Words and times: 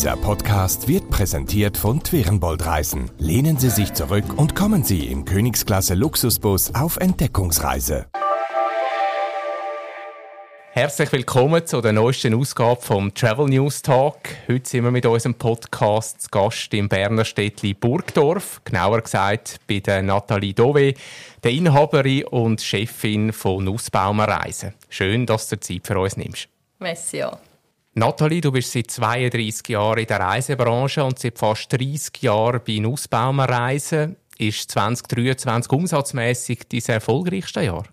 Dieser 0.00 0.16
Podcast 0.16 0.88
wird 0.88 1.10
präsentiert 1.10 1.76
von 1.76 2.02
Twerenbold 2.02 2.64
Reisen. 2.64 3.10
Lehnen 3.18 3.58
Sie 3.58 3.68
sich 3.68 3.92
zurück 3.92 4.24
und 4.38 4.54
kommen 4.54 4.82
Sie 4.82 5.08
im 5.08 5.26
Königsklasse 5.26 5.92
Luxusbus 5.92 6.74
auf 6.74 6.96
Entdeckungsreise. 6.96 8.06
Herzlich 10.70 11.12
willkommen 11.12 11.66
zu 11.66 11.82
der 11.82 11.92
neuesten 11.92 12.32
Ausgabe 12.32 12.80
vom 12.80 13.12
Travel 13.12 13.50
News 13.50 13.82
Talk. 13.82 14.16
Heute 14.48 14.70
sind 14.70 14.84
wir 14.84 14.90
mit 14.90 15.04
unserem 15.04 15.34
Podcast 15.34 16.22
zu 16.22 16.28
Gast 16.30 16.72
im 16.72 16.88
Berner 16.88 17.26
Städtli 17.26 17.74
Burgdorf, 17.74 18.62
genauer 18.64 19.02
gesagt 19.02 19.60
bei 19.68 19.80
der 19.80 20.00
Nathalie 20.00 20.54
Dove, 20.54 20.94
der 21.44 21.50
Inhaberin 21.50 22.24
und 22.24 22.62
Chefin 22.62 23.34
von 23.34 23.64
Nussbaumer 23.64 24.24
Reisen. 24.24 24.72
Schön, 24.88 25.26
dass 25.26 25.50
du 25.50 25.60
Zeit 25.60 25.86
für 25.86 26.00
uns 26.00 26.16
nimmst. 26.16 26.48
Merci, 26.78 27.18
ja. 27.18 27.38
Nathalie, 27.94 28.40
du 28.40 28.52
bist 28.52 28.70
seit 28.70 28.90
32 28.90 29.68
Jahren 29.68 29.98
in 29.98 30.06
der 30.06 30.20
Reisebranche 30.20 31.02
und 31.02 31.18
seit 31.18 31.38
fast 31.38 31.72
30 31.72 32.22
Jahren 32.22 32.60
bei 32.64 32.78
Nussbaumer 32.78 33.48
Reisen. 33.48 34.16
Ist 34.38 34.70
2023 34.70 35.72
umsatzmäßig 35.72 36.68
dein 36.68 36.94
erfolgreichste 36.94 37.62
Jahr? 37.62 37.84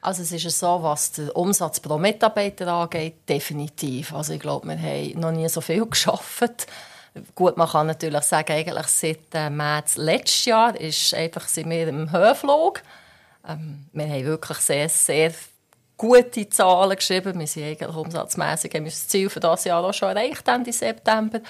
Also 0.00 0.22
es 0.22 0.32
ist 0.32 0.58
so, 0.58 0.82
was 0.82 1.12
den 1.12 1.28
Umsatz 1.30 1.80
pro 1.80 1.98
Mitarbeiter 1.98 2.72
angeht, 2.72 3.28
definitiv. 3.28 4.14
Also 4.14 4.32
ich 4.32 4.40
glaube, 4.40 4.66
wir 4.66 4.78
haben 4.80 5.20
noch 5.20 5.32
nie 5.32 5.48
so 5.48 5.60
viel 5.60 5.84
geschafft. 5.90 6.66
Gut, 7.34 7.58
man 7.58 7.68
kann 7.68 7.88
natürlich 7.88 8.22
sagen, 8.22 8.52
eigentlich 8.52 8.86
seit 8.86 9.34
äh, 9.34 9.50
März 9.50 9.96
letztes 9.96 10.46
Jahr 10.46 10.80
ist 10.80 11.12
einfach 11.12 11.46
sind 11.46 11.68
wir 11.68 11.88
im 11.88 12.10
Höhenflug. 12.10 12.82
Ähm, 13.46 13.86
wir 13.92 14.08
haben 14.08 14.24
wirklich 14.24 14.58
sehr, 14.58 14.88
sehr 14.88 15.32
gute 16.00 16.48
Zahlen 16.48 16.96
geschrieben. 16.96 17.38
Wir 17.38 17.46
sind 17.46 17.64
eigentlich 17.64 17.94
umsatzmässig 17.94 18.74
haben 18.74 18.86
das 18.86 19.06
Ziel 19.06 19.28
für 19.28 19.40
das 19.40 19.64
Jahr 19.64 19.84
auch 19.84 19.92
schon 19.92 20.16
erreicht, 20.16 20.48
Ende 20.48 20.72
September. 20.72 21.40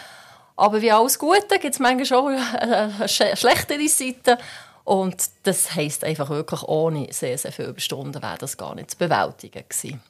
Aber 0.57 0.83
wie 0.83 0.91
alles 0.91 1.21
Gute 1.21 1.61
gibt 1.61 1.75
es 1.75 1.79
manchmal 1.79 2.37
eine 2.61 3.37
schlechtere 3.37 3.89
Seite. 3.89 4.39
Und 4.83 5.23
das 5.45 5.73
heisst 5.77 6.03
einfach 6.03 6.31
wirklich, 6.31 6.65
ohne 6.65 7.13
sehr, 7.13 7.39
sehr 7.39 7.53
viele 7.53 7.69
Überstunden 7.69 8.21
wäre 8.21 8.39
das 8.39 8.57
gar 8.57 8.75
nicht 8.75 8.91
zu 8.91 8.99
bewältigen 8.99 9.63
gewesen. 9.69 10.03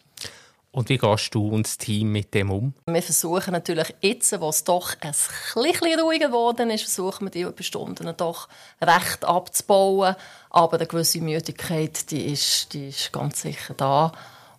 Und 0.73 0.89
wie 0.89 0.99
gehst 0.99 1.35
du 1.35 1.49
und 1.49 1.67
das 1.67 1.79
Team 1.79 2.13
mit 2.13 2.33
dem 2.33 2.51
um? 2.53 2.75
Wir 2.87 3.03
versuchen 3.03 3.53
natürlich 3.53 3.93
jetzt, 4.01 4.41
wo 4.41 4.51
es 4.51 4.63
doch 4.63 4.95
ein 5.01 5.11
bisschen 5.11 6.01
ruhiger 6.01 6.29
geworden 6.29 6.71
ist, 6.71 6.83
versuchen 6.83 7.27
wir 7.27 7.31
die 7.31 7.41
Überstunden 7.41 8.15
doch 8.17 8.49
recht 8.81 9.25
abzubauen. 9.25 10.15
Aber 10.49 10.77
eine 10.77 10.87
gewisse 10.87 11.21
Müdigkeit, 11.21 12.11
die 12.13 12.27
ist, 12.27 12.73
die 12.73 12.89
ist 12.89 13.13
ganz 13.13 13.43
sicher 13.43 13.75
da. 13.75 14.13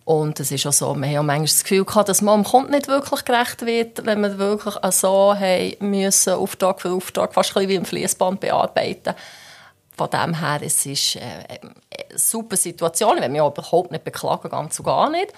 Und 0.04 0.38
es 0.40 0.50
ist 0.50 0.66
auch 0.66 0.72
so, 0.72 0.94
wir 0.96 1.08
haben 1.08 1.18
auch 1.18 1.22
manchmal 1.22 1.46
das 1.46 1.62
Gefühl 1.62 1.84
gehabt, 1.84 2.08
dass 2.08 2.20
man 2.20 2.40
am 2.40 2.44
Kunden 2.44 2.72
nicht 2.72 2.88
wirklich 2.88 3.24
gerecht 3.24 3.64
wird, 3.64 4.04
wenn 4.04 4.20
wir 4.20 4.36
wirklich 4.36 4.74
so 4.90 5.34
haben 5.34 5.76
müssen, 5.80 6.34
Auftrag 6.34 6.82
für 6.82 6.90
Auftrag, 6.90 7.32
fast 7.32 7.56
ein 7.56 7.68
wie 7.68 7.76
im 7.76 7.84
Fließband 7.84 8.40
bearbeiten 8.40 9.14
von 9.94 10.08
dem 10.10 10.34
her, 10.34 10.60
es 10.62 10.86
ist 10.86 11.16
äh, 11.16 11.20
eine 11.20 12.18
super 12.18 12.56
Situation. 12.56 13.16
Ich 13.16 13.22
will 13.22 13.28
mich 13.28 13.40
überhaupt 13.40 13.92
nicht 13.92 14.04
beklagen, 14.04 14.48
ganz 14.48 14.78
und 14.78 14.86
gar 14.86 15.10
nicht. 15.10 15.32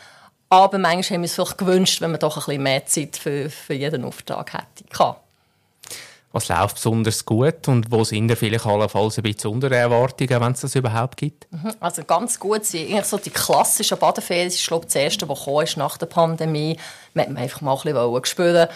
Aber 0.55 0.79
manchmal 0.79 1.17
haben 1.17 1.23
wir 1.23 1.27
es 1.27 1.35
vielleicht 1.35 1.59
gewünscht, 1.59 2.01
wenn 2.01 2.13
man 2.13 2.21
doch 2.21 2.37
ein 2.37 2.45
bisschen 2.45 2.63
mehr 2.63 2.87
Zeit 2.87 3.17
für, 3.17 3.51
für 3.51 3.75
jeden 3.75 4.05
Auftrag 4.05 4.53
hätte. 4.55 5.17
Was 6.33 6.49
läuft 6.49 6.77
besonders 6.77 7.25
gut 7.25 7.69
und 7.69 7.93
wo 7.93 8.03
sind 8.03 8.29
ihr 8.29 8.37
vielleicht 8.37 8.67
allenfalls 8.67 9.19
ein 9.19 9.23
bisschen 9.23 9.53
unter 9.53 9.71
Erwartungen, 9.71 10.41
wenn 10.41 10.53
es 10.53 10.63
das 10.63 10.75
überhaupt 10.75 11.17
gibt? 11.17 11.47
Mhm. 11.53 11.73
Also 11.79 12.03
ganz 12.03 12.41
gut 12.41 12.65
sind 12.65 12.91
eigentlich 12.91 13.05
so 13.05 13.19
die 13.19 13.31
klassischen 13.31 13.99
Badeferien. 13.99 14.49
Das 14.49 14.57
ist 14.57 14.67
glaube 14.67 14.87
ich, 14.87 14.93
das 14.93 15.03
erste, 15.03 15.29
was 15.29 15.47
ist 15.69 15.77
nach 15.77 15.97
der 15.97 16.07
Pandemie. 16.07 16.77
Man 17.15 17.29
hat 17.29 17.37
einfach 17.37 17.61
mal 17.61 17.77
ein 17.77 17.95
bisschen 17.95 18.25
spüren 18.25 18.69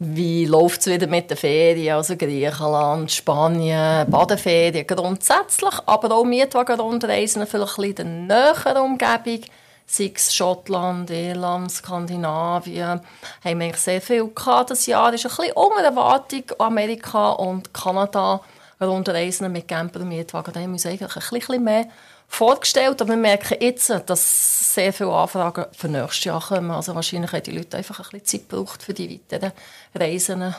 wie 0.00 0.44
läuft 0.44 0.80
es 0.80 0.86
wieder 0.88 1.06
mit 1.06 1.30
den 1.30 1.36
Ferien, 1.36 1.94
also 1.94 2.16
Griechenland, 2.16 3.12
Spanien, 3.12 4.10
Badeferien 4.10 4.86
grundsätzlich, 4.86 5.74
aber 5.86 6.14
auch 6.14 6.24
Mietwagenrundreisen 6.24 7.46
vielleicht 7.46 7.78
ein 7.78 7.92
bisschen 7.92 8.08
in 8.08 8.28
der 8.28 8.54
näheren 8.54 8.76
Umgebung, 8.78 9.40
sei 9.86 10.12
es 10.14 10.34
Schottland, 10.34 11.10
Irland, 11.10 11.70
Skandinavien, 11.70 13.00
haben 13.44 13.60
wir 13.60 13.74
sehr 13.74 14.00
viel 14.00 14.28
gehabt. 14.28 14.70
Das 14.70 14.86
Jahr 14.86 15.12
ist 15.12 15.26
ein 15.26 15.36
bisschen 15.36 15.52
unter 15.52 15.82
Erwartung 15.82 16.44
Amerika 16.58 17.30
und 17.32 17.72
Kanada 17.72 18.40
Rundreisen 18.80 19.52
mit 19.52 19.68
Camper 19.68 20.00
und 20.00 20.08
Mietwagen, 20.08 20.52
da 20.52 20.60
haben 20.60 20.70
wir 20.70 20.74
uns 20.74 20.86
eigentlich 20.86 21.16
ein 21.16 21.38
bisschen 21.38 21.64
mehr 21.64 21.88
vorgestellt, 22.28 23.00
aber 23.00 23.10
wir 23.10 23.16
merken 23.16 23.58
jetzt, 23.60 23.90
dass 24.06 24.74
sehr 24.74 24.92
viele 24.92 25.12
Anfragen 25.12 25.66
für 25.72 25.88
nächstes 25.88 26.24
Jahr 26.24 26.40
kommen. 26.40 26.70
Also 26.70 26.94
wahrscheinlich 26.94 27.32
haben 27.32 27.42
die 27.44 27.52
Leute 27.52 27.76
einfach 27.76 28.00
ein 28.00 28.18
bisschen 28.18 28.40
Zeit 28.40 28.48
gebraucht 28.48 28.82
für 28.82 28.94
die 28.94 29.20
weiteren 29.30 29.52
Reisen. 29.94 30.54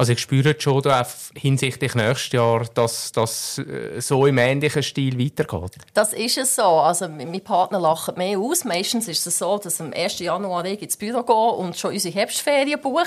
Also 0.00 0.12
ich 0.14 0.20
spüre 0.20 0.56
schon 0.58 0.80
da 0.80 1.06
hinsichtlich 1.36 1.94
nächstes 1.94 2.32
Jahr, 2.32 2.64
dass 2.72 3.12
das 3.12 3.58
äh, 3.58 4.00
so 4.00 4.24
im 4.24 4.38
ähnlichen 4.38 4.82
Stil 4.82 5.18
weitergeht. 5.18 5.76
Das 5.92 6.14
ist 6.14 6.38
es 6.38 6.56
so. 6.56 6.62
Also 6.62 7.06
mein 7.06 7.38
Partner 7.44 7.78
lacht 7.78 8.16
mehr 8.16 8.38
aus. 8.38 8.64
Meistens 8.64 9.08
ist 9.08 9.26
es 9.26 9.38
so, 9.38 9.58
dass 9.58 9.78
am 9.78 9.92
1. 9.92 10.20
Januar 10.20 10.64
ich 10.64 10.80
ins 10.80 10.96
Büro 10.96 11.22
gehe 11.22 11.36
und 11.36 11.76
schon 11.76 11.92
unsere 11.92 12.14
Herbstferien 12.14 12.80
buchen. 12.80 13.04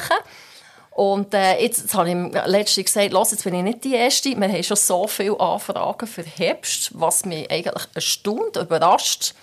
Und 0.92 1.34
äh, 1.34 1.60
jetzt, 1.64 1.82
jetzt 1.82 1.96
habe 1.96 2.12
ich 2.12 2.46
letztens 2.46 2.86
gesagt, 2.86 3.12
los, 3.12 3.32
jetzt 3.32 3.44
bin 3.44 3.56
ich 3.56 3.64
nicht 3.64 3.84
die 3.86 3.96
Erste. 3.96 4.40
Wir 4.40 4.48
haben 4.48 4.64
schon 4.64 4.78
so 4.78 5.08
viele 5.08 5.40
Anfragen 5.40 6.06
für 6.06 6.22
Herbst, 6.22 6.92
was 6.94 7.26
mich 7.26 7.50
eigentlich 7.50 7.88
eine 7.92 8.02
Stunde 8.04 8.62
überrascht. 8.62 9.34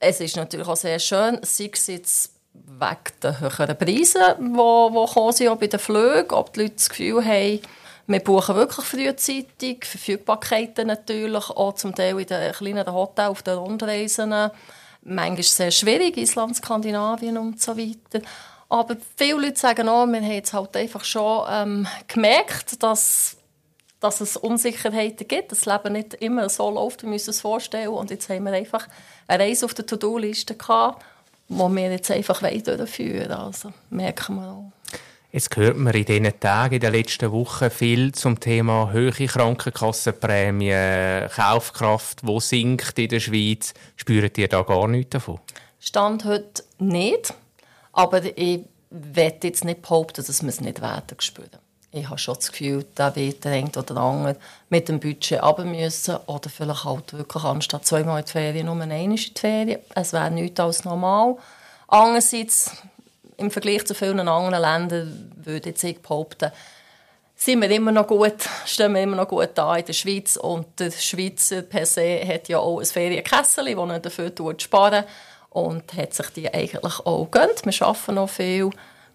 Es 0.00 0.18
ist 0.18 0.34
natürlich 0.34 0.66
auch 0.66 0.74
sehr 0.74 0.98
schön, 0.98 1.38
sei 1.42 1.70
es 1.72 1.86
jetzt 1.86 2.33
wegen 2.54 3.20
der 3.22 3.40
höheren 3.40 3.76
Preise, 3.76 4.36
die, 4.38 4.44
die 4.44 5.12
kommen 5.12 5.32
sind, 5.32 5.48
auch 5.48 5.56
bei 5.56 5.66
den 5.66 5.80
Flügen, 5.80 6.32
ob 6.32 6.52
die 6.52 6.62
Leute 6.62 6.74
das 6.74 6.88
Gefühl 6.88 7.24
haben, 7.24 7.60
wir 8.06 8.20
buchen 8.20 8.54
wirklich 8.54 8.84
frühzeitig, 8.84 9.84
Verfügbarkeiten 9.84 10.86
natürlich, 10.86 11.48
auch 11.50 11.74
zum 11.74 11.94
Teil 11.94 12.20
in 12.20 12.26
den 12.26 12.52
kleineren 12.52 12.92
Hotels 12.92 13.30
auf 13.30 13.42
den 13.42 13.54
Rundreisen. 13.54 14.28
Manchmal 15.02 15.38
ist 15.38 15.48
es 15.48 15.56
sehr 15.56 15.70
schwierig, 15.70 16.16
Island, 16.18 16.56
Skandinavien 16.56 17.38
und 17.38 17.62
so 17.62 17.76
weiter. 17.76 18.24
Aber 18.68 18.96
viele 19.16 19.40
Leute 19.40 19.58
sagen 19.58 19.88
auch, 19.88 20.06
wir 20.06 20.20
haben 20.20 20.30
jetzt 20.30 20.52
halt 20.52 20.76
einfach 20.76 21.04
schon 21.04 21.46
ähm, 21.48 21.86
gemerkt, 22.06 22.82
dass, 22.82 23.36
dass 24.00 24.20
es 24.20 24.36
Unsicherheiten 24.36 25.26
gibt, 25.28 25.52
dass 25.52 25.60
das 25.60 25.72
Leben 25.72 25.94
nicht 25.94 26.14
immer 26.14 26.48
so 26.48 26.70
läuft, 26.70 27.02
wie 27.02 27.06
wir 27.06 27.12
uns 27.14 27.24
das 27.24 27.40
vorstellen. 27.40 27.88
Und 27.88 28.10
jetzt 28.10 28.28
haben 28.28 28.44
wir 28.44 28.52
einfach 28.52 28.86
eine 29.28 29.44
Reise 29.44 29.64
auf 29.64 29.74
der 29.74 29.86
To-Do-Liste 29.86 30.56
gehabt, 30.56 31.04
die 31.48 31.54
wir 31.54 31.90
jetzt 31.90 32.10
einfach 32.10 32.40
durchführen 32.40 33.28
wollen. 33.28 33.32
Also 33.32 33.72
merken 33.90 34.36
wir 34.36 34.48
auch. 34.48 34.72
Jetzt 35.32 35.56
hört 35.56 35.76
man 35.76 35.92
in 35.92 36.04
diesen 36.04 36.38
Tagen, 36.38 36.74
in 36.74 36.80
den 36.80 36.92
letzten 36.92 37.32
Wochen 37.32 37.68
viel 37.68 38.12
zum 38.12 38.38
Thema 38.38 38.92
hohe 38.92 39.10
Krankenkassenprämie, 39.10 41.28
Kaufkraft, 41.34 42.20
die 42.22 42.40
sinkt 42.40 42.96
in 43.00 43.08
der 43.08 43.18
Schweiz. 43.18 43.74
Spürt 43.96 44.38
ihr 44.38 44.46
da 44.46 44.62
gar 44.62 44.86
nichts 44.86 45.10
davon? 45.10 45.40
Stand 45.80 46.24
heute 46.24 46.62
nicht. 46.78 47.34
Aber 47.92 48.24
ich 48.24 48.60
werde 48.90 49.48
jetzt 49.48 49.64
nicht 49.64 49.82
behaupten, 49.82 50.24
dass 50.24 50.40
wir 50.40 50.48
es 50.48 50.60
nicht 50.60 50.80
werden 50.80 51.18
spüren. 51.18 51.63
Ich 51.96 52.08
habe 52.08 52.18
schon 52.18 52.34
das 52.34 52.50
Gefühl, 52.50 52.84
da 52.96 53.14
wird 53.14 53.44
der 53.44 53.52
eine 53.52 53.68
oder 53.68 53.96
andere 53.98 54.36
mit 54.68 54.88
dem 54.88 54.98
Budget 54.98 55.40
runter 55.40 55.64
müssen 55.64 56.16
oder 56.26 56.50
vielleicht 56.50 56.84
halt 56.84 57.12
wirklich 57.12 57.44
anstatt 57.44 57.86
zweimal 57.86 58.18
in 58.18 58.24
die 58.24 58.32
Ferien 58.32 58.66
nur 58.66 58.82
einmal 58.82 59.00
in 59.00 59.14
die 59.14 59.32
Ferien. 59.38 59.78
Es 59.94 60.12
wäre 60.12 60.28
nichts 60.28 60.58
als 60.58 60.84
normal. 60.84 61.36
Andererseits, 61.86 62.72
im 63.36 63.48
Vergleich 63.48 63.86
zu 63.86 63.94
vielen 63.94 64.26
anderen 64.26 64.60
Ländern, 64.60 65.32
würde 65.36 65.70
ich 65.70 65.80
jetzt 65.80 66.02
behaupten, 66.02 66.50
sind 67.36 67.62
wir 67.62 67.70
immer 67.70 67.92
noch 67.92 68.08
gut, 68.08 68.48
stehen 68.66 68.92
wir 68.92 69.02
immer 69.02 69.16
noch 69.16 69.28
gut 69.28 69.50
da 69.54 69.76
in 69.76 69.84
der 69.84 69.92
Schweiz. 69.92 70.36
Und 70.36 70.80
der 70.80 70.90
Schweizer 70.90 71.62
per 71.62 71.86
se 71.86 72.26
hat 72.26 72.48
ja 72.48 72.58
auch 72.58 72.80
ein 72.80 72.86
Ferienkessel, 72.86 73.72
das 73.72 73.90
er 73.90 74.00
dafür 74.00 74.32
sparen 74.58 75.04
und 75.50 75.92
hat 75.94 76.12
sich 76.12 76.26
die 76.30 76.52
eigentlich 76.52 77.06
auch 77.06 77.30
gönnt. 77.30 77.64
Wir 77.64 77.86
arbeiten 77.86 78.14
noch 78.16 78.28
viel. 78.28 78.70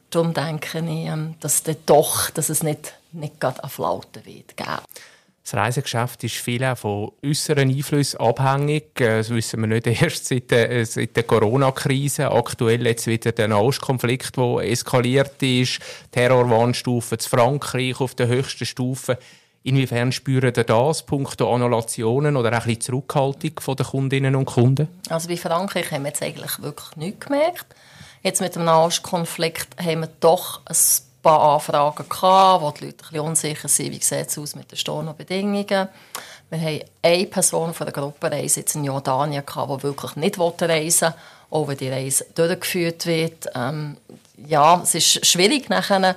Darum 0.09 0.33
denke 0.33 0.79
ich, 0.79 0.85
ähm, 0.85 1.35
dass, 1.39 1.63
doch, 1.85 2.29
dass 2.31 2.50
es 2.50 2.63
nicht, 2.63 2.94
nicht 3.11 3.39
gerade 3.39 3.63
eine 3.63 3.69
Flaute 3.69 4.25
wird 4.25 4.57
geben. 4.57 4.81
Das 5.44 5.53
Reisegeschäft 5.53 6.23
ist 6.23 6.35
viel 6.35 6.63
auch 6.63 6.77
von 6.77 7.11
äußeren 7.25 7.69
Einflüssen 7.69 8.19
abhängig. 8.19 9.01
Äh, 9.01 9.17
das 9.17 9.29
wissen 9.31 9.61
wir 9.61 9.67
nicht 9.67 9.88
erst 10.01 10.27
seit 10.27 10.51
der, 10.51 10.85
seit 10.85 11.15
der 11.15 11.23
Corona-Krise. 11.23 12.31
Aktuell 12.31 12.85
jetzt 12.85 13.07
wieder 13.07 13.31
der 13.31 13.47
Nahostkonflikt, 13.47 14.38
der 14.38 14.71
eskaliert 14.71 15.41
ist. 15.41 15.79
Terrorwarnstufe 16.11 17.17
zu 17.17 17.29
Frankreich 17.29 18.00
auf 18.00 18.15
der 18.15 18.27
höchsten 18.27 18.65
Stufe. 18.65 19.17
Inwiefern 19.63 20.11
spüren 20.11 20.53
Sie 20.56 20.63
das, 20.63 21.03
punkto 21.03 21.53
Annulationen 21.53 22.38
oder 22.38 22.50
auch 22.50 22.53
ein 22.53 22.65
bisschen 22.65 22.81
Zurückhaltung 22.81 23.75
den 23.75 23.85
Kundinnen 23.85 24.35
und 24.35 24.45
Kunden? 24.45 24.88
Also 25.09 25.27
bei 25.27 25.35
Frankreich 25.35 25.91
haben 25.91 26.03
wir 26.03 26.09
jetzt 26.09 26.23
eigentlich 26.23 26.61
wirklich 26.61 26.95
nichts 26.95 27.25
gemerkt. 27.25 27.65
Jetzt 28.21 28.42
mit 28.42 28.56
dem 28.56 28.66
Nahostkonflikt 28.66 29.81
haben 29.81 30.01
wir 30.01 30.10
doch 30.19 30.62
ein 30.66 30.75
paar 31.21 31.54
Anfragen 31.54 32.10
gehabt, 32.10 32.63
wo 32.63 32.71
die 32.71 32.86
Leute 32.86 33.06
ein 33.12 33.19
unsicher 33.19 33.68
sind, 33.68 33.92
wie 33.92 34.04
sieht 34.04 34.27
es 34.27 34.38
aus 34.38 34.56
mit 34.56 34.71
den 34.71 34.77
Stornobedingungen. 34.77 35.88
Wir 36.50 36.60
haben 36.60 36.81
eine 37.01 37.25
Person 37.27 37.74
von 37.74 37.86
der 37.86 37.94
Gruppenreise 37.94 38.62
jetzt 38.62 38.75
in 38.75 38.83
Jordanien 38.83 39.45
gehabt, 39.45 39.71
die 39.71 39.83
wirklich 39.83 40.16
nicht 40.16 40.39
reisen 40.39 40.60
wollte, 40.60 41.16
auch 41.50 41.68
wenn 41.68 41.77
die 41.77 41.89
Reise 41.89 42.25
durchgeführt 42.36 43.06
wird. 43.06 43.48
Ähm, 43.56 43.98
ja, 44.48 44.81
es 44.83 44.95
ist 44.95 45.25
schwierig 45.25 45.69
nachher 45.69 46.16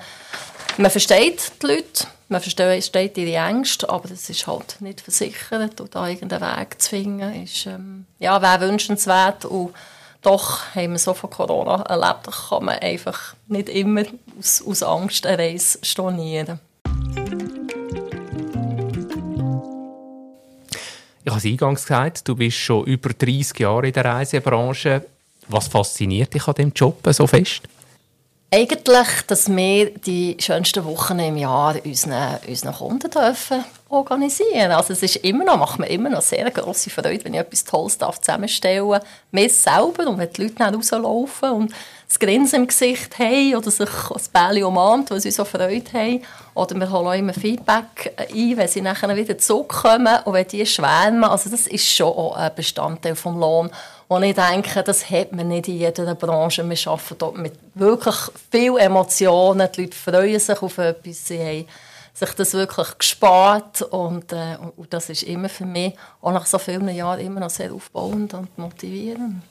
man 0.78 0.90
versteht 0.90 1.52
die 1.62 1.66
Leute, 1.66 2.06
man 2.28 2.40
versteht 2.40 3.19
ihre 3.19 3.46
Ängste, 3.46 3.88
aber 3.90 4.08
das 4.08 4.31
ist 4.31 4.46
halt 4.46 4.81
nicht 4.81 5.02
versichert 5.02 5.81
und 5.81 5.94
da 5.94 6.08
irgendeinen 6.08 6.58
Weg 6.58 6.81
zu 6.81 6.90
finden, 6.90 7.44
ist, 7.44 7.66
ähm, 7.66 8.06
ja, 8.19 8.40
wäre 8.40 8.60
wünschenswert 8.60 9.44
und 9.44 9.75
doch 10.22 10.74
haben 10.74 10.92
wir 10.92 10.98
so 10.98 11.14
von 11.14 11.30
Corona 11.30 11.82
erlebt, 11.82 12.30
kann 12.48 12.64
man 12.64 12.78
einfach 12.78 13.34
nicht 13.48 13.69
immer 13.69 14.04
aus, 14.38 14.62
aus 14.66 14.82
Angst 14.82 15.26
eine 15.26 15.38
Reise 15.38 15.78
stornieren. 15.82 16.60
Ich 21.24 21.30
habe 21.30 21.38
es 21.38 21.44
eingangs 21.44 21.82
gesagt, 21.82 22.26
du 22.26 22.34
bist 22.34 22.56
schon 22.56 22.84
über 22.84 23.10
30 23.10 23.58
Jahre 23.58 23.88
in 23.88 23.92
der 23.92 24.04
Reisebranche. 24.04 25.06
Was 25.48 25.69
fasziniert 25.69 26.34
dich 26.34 26.46
an 26.46 26.54
diesem 26.54 26.72
Job 26.72 26.98
so 27.10 27.26
fest? 27.26 27.62
Eigentlich, 28.50 29.22
dass 29.26 29.48
wir 29.48 29.90
die 29.90 30.36
schönsten 30.38 30.84
Wochen 30.84 31.18
im 31.18 31.36
Jahr 31.36 31.76
unseren, 31.84 32.38
unseren 32.46 32.75
Kunden 32.75 33.10
dürfen 33.10 33.64
organisieren. 33.92 34.72
Also 34.72 34.92
es 34.92 35.02
ist 35.02 35.16
immer 35.16 35.44
noch, 35.44 35.58
macht 35.58 35.78
mir 35.78 35.88
immer 35.88 36.08
noch 36.08 36.22
sehr 36.22 36.50
große 36.50 36.90
Freude, 36.90 37.24
wenn 37.24 37.34
ich 37.34 37.40
etwas 37.40 37.64
Tolles 37.64 37.98
darf 37.98 38.20
zusammenstellen. 38.20 39.00
Mir 39.30 39.50
selber 39.50 40.06
und 40.08 40.18
wenn 40.18 40.32
die 40.32 40.42
Leute 40.42 40.54
dann 40.54 40.74
rauslaufen 40.74 41.50
und 41.50 41.74
das 42.08 42.18
Grinsen 42.18 42.62
im 42.62 42.66
Gesicht 42.66 43.18
haben 43.18 43.54
oder 43.54 43.70
sich 43.70 43.88
das 44.12 44.28
Bälle 44.28 44.66
umarmt, 44.66 45.10
weil 45.10 45.20
sie 45.20 45.30
so 45.30 45.44
Freude 45.44 45.92
haben. 45.92 46.22
Oder 46.54 46.74
wir 46.76 46.90
holen 46.90 47.20
immer 47.20 47.34
Feedback 47.34 48.14
ein, 48.16 48.56
wenn 48.56 48.68
sie 48.68 48.82
nachher 48.82 49.14
wieder 49.16 49.38
zurückkommen 49.38 50.18
und 50.24 50.34
wenn 50.34 50.48
die 50.48 50.66
schwärmen. 50.66 51.24
Also 51.24 51.50
das 51.50 51.66
ist 51.66 51.86
schon 51.86 52.08
auch 52.08 52.36
ein 52.36 52.54
Bestandteil 52.54 53.14
des 53.14 53.24
Lohns. 53.24 53.70
Und 54.08 54.24
ich 54.24 54.34
denke, 54.34 54.82
das 54.82 55.08
hat 55.08 55.32
man 55.32 55.48
nicht 55.48 55.68
in 55.68 55.78
jeder 55.78 56.14
Branche. 56.14 56.68
Wir 56.68 56.90
arbeiten 56.90 57.16
dort 57.18 57.38
mit 57.38 57.54
wirklich 57.74 58.16
vielen 58.50 58.76
Emotionen. 58.76 59.68
Die 59.74 59.82
Leute 59.82 59.96
freuen 59.96 60.38
sich 60.38 60.60
auf 60.60 60.76
etwas. 60.76 61.28
Sie 61.28 61.38
haben 61.38 61.66
sich 62.14 62.35
das 62.35 62.55
wirklich 62.55 62.99
gespart 62.99 63.82
und, 63.82 64.32
äh, 64.32 64.56
und 64.76 64.93
das 64.93 65.09
ist 65.09 65.23
immer 65.23 65.49
für 65.49 65.64
mich 65.64 65.94
auch 66.20 66.32
nach 66.32 66.47
so 66.47 66.59
vielen 66.59 66.88
Jahren 66.88 67.20
immer 67.20 67.41
noch 67.41 67.50
sehr 67.50 67.73
aufbauend 67.73 68.35
und 68.35 68.56
motivierend. 68.59 69.43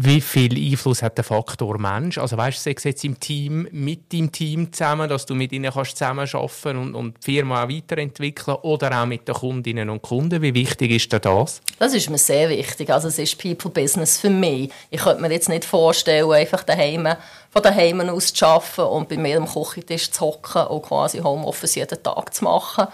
Wie 0.00 0.20
viel 0.20 0.56
Einfluss 0.56 1.02
hat 1.02 1.16
der 1.16 1.24
Faktor 1.24 1.76
Mensch? 1.76 2.18
Also 2.18 2.36
weißt 2.36 2.64
du, 2.64 2.70
jetzt 2.70 3.04
im 3.04 3.18
Team, 3.18 3.66
mit 3.72 4.12
deinem 4.12 4.30
Team 4.30 4.72
zusammen, 4.72 5.08
dass 5.08 5.26
du 5.26 5.34
mit 5.34 5.50
ihnen 5.50 5.72
kannst 5.72 5.98
zusammenarbeiten 5.98 6.76
und, 6.76 6.94
und 6.94 7.16
die 7.16 7.32
Firma 7.32 7.64
auch 7.64 7.68
weiterentwickeln 7.68 8.58
oder 8.62 9.02
auch 9.02 9.06
mit 9.06 9.26
den 9.26 9.34
Kundinnen 9.34 9.90
und 9.90 10.00
Kunden. 10.00 10.40
Wie 10.40 10.54
wichtig 10.54 10.92
ist 10.92 11.12
dir 11.12 11.18
das? 11.18 11.60
Das 11.80 11.94
ist 11.94 12.08
mir 12.10 12.18
sehr 12.18 12.48
wichtig. 12.48 12.90
Also 12.90 13.08
es 13.08 13.18
ist 13.18 13.42
People 13.42 13.72
Business 13.72 14.18
für 14.18 14.30
mich. 14.30 14.70
Ich 14.90 15.00
könnte 15.00 15.20
mir 15.20 15.32
jetzt 15.32 15.48
nicht 15.48 15.64
vorstellen, 15.64 16.30
einfach 16.30 16.62
daheim, 16.62 17.08
von 17.50 17.62
daheim 17.62 18.00
aus 18.02 18.32
zu 18.32 18.46
arbeiten 18.46 18.82
und 18.82 19.08
bei 19.08 19.16
mir 19.16 19.38
am 19.38 19.52
Küchentisch 19.52 20.12
zu 20.12 20.26
hocken 20.26 20.68
und 20.68 20.82
quasi 20.82 21.18
Homeoffice 21.18 21.74
jeden 21.74 22.00
Tag 22.00 22.34
zu 22.34 22.44
machen 22.44 22.86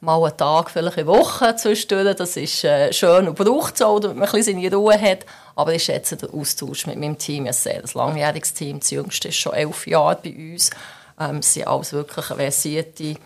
mal 0.00 0.22
einen 0.22 0.36
Tag, 0.36 0.70
vielleicht 0.70 0.98
eine 0.98 1.06
Woche 1.06 1.54
zwischendurch. 1.56 2.16
Das 2.16 2.36
ist 2.36 2.64
äh, 2.64 2.92
schön 2.92 3.28
und 3.28 3.36
braucht 3.36 3.74
es 3.74 3.82
auch, 3.82 4.00
damit 4.00 4.16
man 4.16 4.28
ein 4.28 4.32
bisschen 4.32 4.60
seine 4.60 4.74
Ruhe 4.74 5.00
hat. 5.00 5.26
Aber 5.60 5.74
ich 5.74 5.84
schätze 5.84 6.16
den 6.16 6.30
Austausch 6.30 6.86
mit 6.86 6.98
meinem 6.98 7.18
Team 7.18 7.46
ein 7.46 7.52
sehr 7.52 7.84
ein 7.84 7.90
langjähriges 7.92 8.54
Team. 8.54 8.80
Das 8.80 8.90
jüngste 8.92 9.28
ist 9.28 9.36
schon 9.36 9.52
elf 9.52 9.86
Jahre 9.86 10.18
bei 10.24 10.30
uns. 10.34 10.70
Ähm, 11.20 11.42
sie 11.42 11.58
sind 11.58 11.68
alles 11.68 11.92
wirklich 11.92 12.24
versierte 12.24 13.16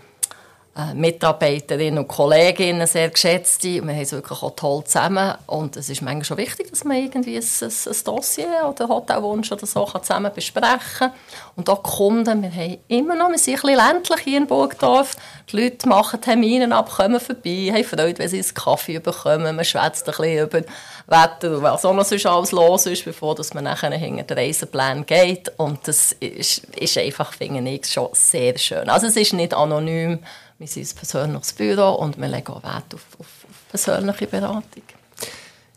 Mitarbeiterinnen 0.93 2.01
und 2.01 2.09
Kolleginnen, 2.09 2.85
sehr 2.89 3.09
geschätzte. 3.09 3.75
Wir 3.75 3.81
haben 3.81 4.01
es 4.01 4.11
wirklich 4.11 4.43
auch 4.43 4.57
toll 4.57 4.83
zusammen. 4.83 5.35
Und 5.47 5.77
es 5.77 5.89
ist 5.89 6.03
manchmal 6.03 6.25
schon 6.25 6.37
wichtig, 6.39 6.71
dass 6.71 6.83
man 6.83 6.97
irgendwie 6.97 7.37
ein, 7.37 7.43
ein, 7.43 8.05
Dossier 8.05 8.69
oder 8.69 8.89
Hotelwunsch 8.89 9.53
oder 9.53 9.67
so 9.67 9.85
zusammen 9.85 10.33
besprechen 10.35 10.79
kann. 10.99 11.13
Und 11.55 11.71
auch 11.71 11.81
die 11.81 11.91
Kunden, 11.91 12.43
wir 12.43 12.51
haben 12.51 12.79
immer 12.89 13.15
noch, 13.15 13.31
wir 13.31 13.39
sind 13.39 13.55
ein 13.55 13.61
bisschen 13.61 13.77
ländlich 13.77 14.21
hier 14.21 14.39
in 14.39 14.49
Burgdorf. 14.49 15.17
Die 15.53 15.61
Leute 15.61 15.89
machen 15.89 16.21
Termine 16.21 16.75
ab, 16.75 16.91
kommen 16.91 17.21
vorbei, 17.21 17.71
haben 17.73 17.85
Freude, 17.85 18.19
wenn 18.19 18.29
sie 18.29 18.41
einen 18.41 18.55
Kaffee 18.55 18.99
bekommen. 18.99 19.55
Man 19.55 19.65
schwätzt 19.65 20.09
ein 20.09 20.17
bisschen 20.17 20.45
über 20.45 20.63
Wetter 21.07 21.57
und 21.57 21.63
was 21.63 21.85
auch 21.85 21.95
noch 21.95 22.05
sonst 22.05 22.27
alles 22.27 22.51
los 22.51 22.87
ist, 22.87 23.05
bevor 23.05 23.37
dass 23.37 23.55
man 23.55 23.65
nachher 23.65 23.93
hinter 23.93 24.35
den 24.35 24.39
Reiseplan 24.39 25.07
geht. 25.07 25.53
Und 25.57 25.87
das 25.87 26.13
ist, 26.19 26.65
ist 26.75 26.99
einfach, 26.99 27.33
finde 27.33 27.71
ich, 27.71 27.87
schon 27.87 28.09
sehr 28.13 28.59
schön. 28.59 28.89
Also 28.89 29.07
es 29.07 29.17
ist 29.17 29.35
nicht 29.35 29.55
anonym, 29.55 30.19
wir 30.59 30.67
sind 30.67 30.89
ein 30.89 30.97
persönliches 30.97 31.53
Büro 31.53 31.93
und 31.95 32.19
wir 32.19 32.29
legen 32.29 32.49
auch 32.49 32.63
Wert 32.63 32.95
auf, 32.95 33.07
auf, 33.19 33.27
auf 33.49 33.69
persönliche 33.71 34.27
Beratung. 34.27 34.83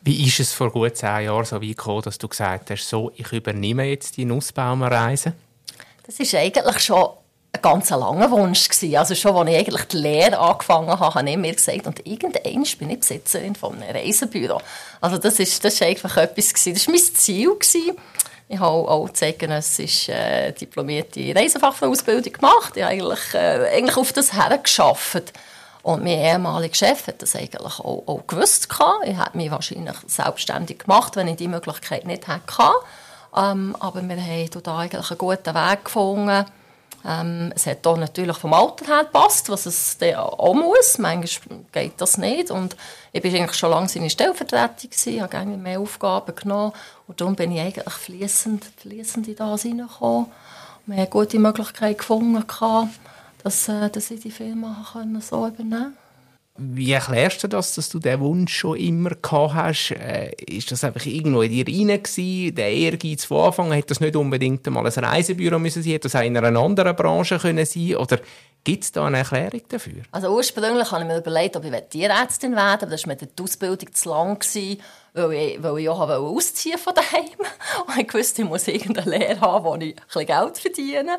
Wie 0.04 0.26
ist 0.26 0.40
es 0.40 0.54
vor 0.54 0.72
gut 0.72 0.96
zehn 0.96 1.26
Jahren 1.26 1.46
so 1.46 1.58
weit 1.58 1.70
gekommen, 1.70 2.02
dass 2.04 2.18
du 2.18 2.28
gesagt 2.28 2.70
hast, 2.70 2.88
so, 2.88 3.12
ich 3.16 3.32
übernehme 3.34 3.86
jetzt 3.86 4.16
die 4.18 4.26
Nussbaumerreise? 4.26 5.34
Das 6.06 6.20
ist 6.20 6.34
eigentlich 6.36 6.80
schon 6.80 7.10
ein 7.52 7.62
ganz 7.62 7.90
langer 7.90 8.32
Wunsch 8.32 8.70
gewesen. 8.70 8.96
Also 8.96 9.16
schon, 9.16 9.36
als 9.36 9.50
ich 9.50 9.58
eigentlich 9.58 9.84
die 9.86 9.98
Lehre 9.98 10.40
angefangen 10.40 10.88
habe, 10.88 11.14
habe 11.14 11.30
ich 11.30 11.38
mir 11.38 11.54
gesagt, 11.54 11.88
und 11.88 12.06
irgendwann 12.08 12.64
bin 12.80 12.90
ich 12.90 13.00
Besitzerin 13.00 13.56
von 13.56 13.82
einem 13.82 13.96
Reisebüro. 13.96 14.62
Also 15.02 15.18
das 15.18 15.40
ist, 15.40 15.64
das 15.66 15.74
ist 15.74 15.84
einfach 15.84 16.16
etwas 16.18 16.54
gewesen. 16.54 16.74
Das 16.74 16.88
war 16.88 16.94
mein 16.94 17.04
Ziel 17.04 17.54
gewesen. 17.56 17.98
Ich 18.50 18.60
habe 18.60 18.90
auch 18.90 19.10
zeitgenössisch 19.10 20.08
äh, 20.08 20.54
diplomierte 20.54 21.36
Reisefachfrau-Ausbildung 21.36 22.32
gemacht. 22.32 22.78
Ich 22.78 22.84
habe 22.84 22.94
eigentlich, 22.94 23.34
äh, 23.34 23.76
eigentlich 23.76 23.98
auf 23.98 24.14
das 24.14 24.32
hergeschafft. 24.32 25.34
Und 25.84 26.04
mein 26.04 26.20
ehemaliger 26.20 26.74
Chef 26.74 27.08
hat 27.08 27.22
das 27.22 27.36
eigentlich 27.36 27.62
auch, 27.62 28.08
auch 28.08 28.28
gewusst. 28.28 28.70
Ich 29.04 29.18
hätte 29.18 29.38
mich 29.38 29.52
wahrscheinlich 29.52 29.96
selbstständig 30.08 30.80
gemacht, 30.80 31.16
wenn 31.18 31.28
ich 31.28 31.36
die 31.36 31.48
Möglichkeit 31.50 32.06
nicht 32.06 32.28
hätte. 32.28 32.72
Ähm, 33.36 33.76
aber 33.80 34.02
wir 34.02 34.16
haben 34.18 34.64
da 34.64 34.78
eigentlich 34.78 35.12
einen 35.12 35.18
guten 35.18 35.54
Weg 35.54 35.86
gefunden. 35.86 36.46
Ähm, 37.08 37.54
es 37.56 37.66
hat 37.66 37.88
auch 37.88 37.96
natürlich 37.96 38.36
vom 38.38 38.54
Alter 38.54 38.86
her 38.86 39.06
gepasst, 39.06 39.48
was 39.50 39.66
es 39.66 39.98
dann 39.98 40.16
auch 40.16 40.54
muss. 40.54 40.98
Manchmal 40.98 41.60
geht 41.72 41.94
das 42.02 42.18
nicht. 42.18 42.52
Und 42.52 42.76
ich 43.14 43.24
war 43.24 43.32
eigentlich 43.32 43.54
schon 43.54 43.72
lange 43.72 43.88
seine 43.88 44.10
Stellvertretung, 44.10 44.90
gewesen, 44.90 45.22
habe 45.22 45.32
gerne 45.32 45.56
mehr 45.56 45.80
Aufgaben 45.80 46.36
genommen. 46.36 46.74
Und 47.08 47.22
darum 47.22 47.36
bin 47.36 47.54
ich 47.54 47.62
eigentlich 47.62 47.94
fließend, 47.94 48.66
fließend 48.78 49.30
in 49.30 49.36
das 49.38 49.62
hineingekommen. 49.62 50.28
Wir 50.86 50.98
haben 50.98 51.10
gute 51.10 51.40
Möglichkeit 51.40 51.98
gefunden, 51.98 52.44
dass, 53.42 53.70
äh, 53.70 53.90
dass 53.90 54.12
ich 54.12 54.20
die 54.20 54.32
Firma 54.32 54.86
so 55.22 55.48
übernehmen 55.48 55.70
konnte. 55.70 56.07
Wie 56.58 56.92
erklärst 56.92 57.44
du 57.44 57.48
das, 57.48 57.76
dass 57.76 57.90
du 57.90 58.00
diesen 58.00 58.20
Wunsch 58.20 58.54
schon 58.54 58.78
immer 58.78 59.12
gehabt 59.12 59.54
hast? 59.54 59.92
Äh, 59.92 60.32
ist 60.48 60.72
das 60.72 60.84
einfach 60.84 61.06
irgendwo 61.06 61.42
in 61.42 61.52
dir 61.52 61.68
rein 61.68 62.02
gewesen? 62.02 62.56
Der 62.56 62.72
Ehrgeiz 62.72 63.26
von 63.26 63.46
Anfang 63.46 63.72
hätte 63.72 63.90
das 63.90 64.00
nicht 64.00 64.16
unbedingt 64.16 64.66
mal 64.68 64.86
ein 64.86 65.04
Reisebüro 65.04 65.60
müssen 65.60 65.84
sein, 65.84 65.94
hätte 65.94 66.10
das 66.10 66.16
auch 66.16 66.26
in 66.26 66.36
einer 66.36 66.60
anderen 66.60 66.96
Branche 66.96 67.38
können 67.38 67.66
sein 67.66 67.96
Oder 67.96 68.20
gibt 68.64 68.84
es 68.84 68.92
da 68.92 69.06
eine 69.06 69.20
Erklärung 69.20 69.62
dafür? 69.70 70.02
Also 70.12 70.30
ursprünglich 70.30 70.92
habe 70.92 71.04
ich 71.04 71.08
mir 71.08 71.18
überlegt, 71.20 71.56
ob 71.56 71.64
ich 71.64 71.74
Tierärztin 71.90 72.56
werden 72.56 72.82
aber 72.82 72.92
das 72.92 73.06
war 73.06 73.16
mir 73.16 73.18
die 73.18 73.44
Ausbildung 73.44 73.94
zu 73.94 74.10
lang, 74.10 74.40
gewesen, 74.40 74.82
weil 75.14 75.32
ich, 75.34 75.64
weil 75.64 75.78
ich 75.80 75.90
auch 75.90 76.10
ausziehen 76.10 76.78
von 76.80 76.94
daheim 76.94 77.26
Und 77.88 77.98
ich 78.00 78.14
wusste, 78.14 78.42
ich 78.42 78.48
muss 78.48 78.68
irgendeine 78.68 79.18
Lehre 79.18 79.42
haben, 79.42 79.66
wo 79.66 79.76
ich 79.76 79.96
ein 79.96 80.04
bisschen 80.06 80.26
Geld 80.26 80.58
verdiene. 80.58 81.18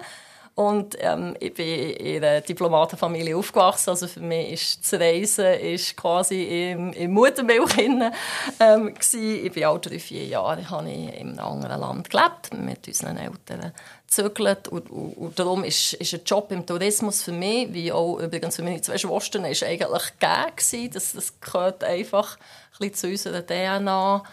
Und 0.59 0.97
ähm, 0.99 1.37
ich 1.39 1.55
bin 1.55 1.91
in 1.91 2.25
einer 2.25 2.41
Diplomatenfamilie 2.41 3.37
aufgewachsen. 3.37 3.91
Also 3.91 4.09
für 4.09 4.19
mich 4.19 4.55
ist 4.55 4.93
das 4.93 5.01
Reisen 5.01 5.45
ist 5.45 5.97
quasi 5.97 6.73
im, 6.73 6.93
im 6.95 7.13
Muttermilch 7.13 7.75
hin, 7.75 8.11
ähm, 8.59 8.93
Ich 8.99 9.53
bin 9.53 9.65
auch 9.67 9.79
drei, 9.79 10.01
vier 10.01 10.25
Jahre 10.25 10.69
habe 10.69 10.91
ich 10.91 11.15
in 11.21 11.39
einem 11.39 11.39
anderen 11.39 11.81
Land 11.81 12.11
gelebt, 12.11 12.53
mit 12.55 12.89
unseren 12.89 13.19
Eltern 13.19 13.73
gezögert. 14.05 14.67
Und, 14.67 14.91
und, 14.91 15.13
und, 15.13 15.39
darum 15.39 15.63
ist, 15.63 15.93
ist 15.93 16.15
ein 16.15 16.23
Job 16.27 16.51
im 16.51 16.67
Tourismus 16.67 17.23
für 17.23 17.31
mich, 17.31 17.73
wie 17.73 17.93
auch 17.93 18.19
übrigens 18.19 18.57
für 18.57 18.65
meine 18.65 18.81
zwei 18.81 18.99
Schwestern, 18.99 19.45
ist 19.45 19.63
eigentlich 19.63 20.19
gegeben. 20.19 20.91
Das, 20.93 21.13
das 21.13 21.41
gehört 21.41 21.85
einfach 21.85 22.37
ein 22.37 22.91
bisschen 22.91 22.95
zu 22.95 23.31
unserer 23.31 23.47
DNA. 23.47 24.25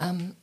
Ähm, 0.00 0.36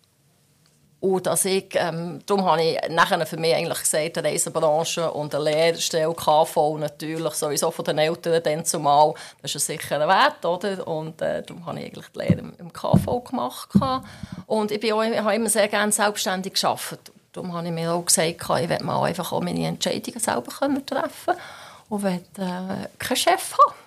und 1.01 1.27
dass 1.27 1.45
ich, 1.45 1.69
ähm, 1.75 2.19
darum 2.25 2.43
habe 2.43 2.61
ich 2.61 2.77
nachher 2.89 3.25
für 3.25 3.37
mich 3.37 3.55
eigentlich 3.55 3.79
gesagt, 3.79 4.17
die 4.17 4.19
Reisebranche 4.19 5.09
und 5.11 5.33
eine 5.33 5.45
Lehrstelle 5.45 6.13
KV 6.13 6.77
natürlich, 6.77 7.33
sowieso 7.35 7.71
von 7.71 7.85
den 7.85 7.99
Eltern 7.99 8.43
dann 8.43 8.65
zumal, 8.65 9.13
das 9.41 9.55
ist 9.55 9.69
ein 9.69 9.77
sicherer 9.77 10.07
Wert, 10.07 10.43
oder? 10.43 10.85
Und 10.85 11.21
äh, 11.21 11.41
darum 11.41 11.65
habe 11.65 11.79
ich 11.79 11.85
eigentlich 11.85 12.07
die 12.13 12.19
Lehre 12.19 12.51
im, 12.57 12.73
KV 12.73 13.21
gemacht. 13.21 13.69
Und 14.45 14.71
ich, 14.71 14.79
bin 14.81 14.91
auch, 14.93 15.03
ich 15.03 15.17
habe 15.17 15.35
immer 15.35 15.49
sehr 15.49 15.69
gerne 15.69 15.91
selbstständig 15.93 16.53
gearbeitet. 16.53 17.11
Darum 17.31 17.53
habe 17.53 17.67
ich 17.67 17.73
mir 17.73 17.93
auch 17.93 18.03
gesagt, 18.03 18.41
ich 18.41 18.69
werde 18.69 18.83
mal 18.83 19.01
einfach 19.03 19.31
auch 19.31 19.41
meine 19.41 19.67
Entscheidungen 19.67 20.19
selber 20.19 20.51
treffen 20.51 20.85
können 20.85 21.11
und 21.87 22.03
will 22.03 22.21
äh, 22.39 22.87
keinen 22.97 23.17
Chef 23.17 23.53
haben. 23.53 23.78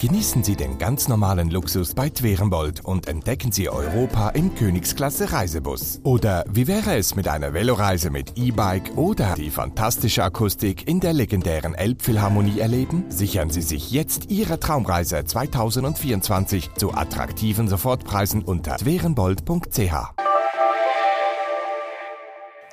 Genießen 0.00 0.42
Sie 0.42 0.56
den 0.56 0.78
ganz 0.78 1.08
normalen 1.08 1.50
Luxus 1.50 1.92
bei 1.92 2.08
Twerenbold 2.08 2.82
und 2.82 3.06
entdecken 3.06 3.52
Sie 3.52 3.68
Europa 3.68 4.30
im 4.30 4.54
Königsklasse 4.54 5.30
Reisebus. 5.30 6.00
Oder 6.04 6.46
wie 6.50 6.66
wäre 6.66 6.96
es 6.96 7.16
mit 7.16 7.28
einer 7.28 7.52
Veloreise 7.52 8.08
mit 8.08 8.38
E-Bike 8.38 8.96
oder 8.96 9.34
die 9.34 9.50
fantastische 9.50 10.24
Akustik 10.24 10.88
in 10.88 11.00
der 11.00 11.12
legendären 11.12 11.74
Elbphilharmonie 11.74 12.60
erleben? 12.60 13.04
Sichern 13.10 13.50
Sie 13.50 13.60
sich 13.60 13.90
jetzt 13.90 14.30
Ihre 14.30 14.58
Traumreise 14.58 15.22
2024 15.22 16.70
zu 16.76 16.94
attraktiven 16.94 17.68
Sofortpreisen 17.68 18.42
unter 18.42 18.78
twerenbold.ch. 18.78 20.29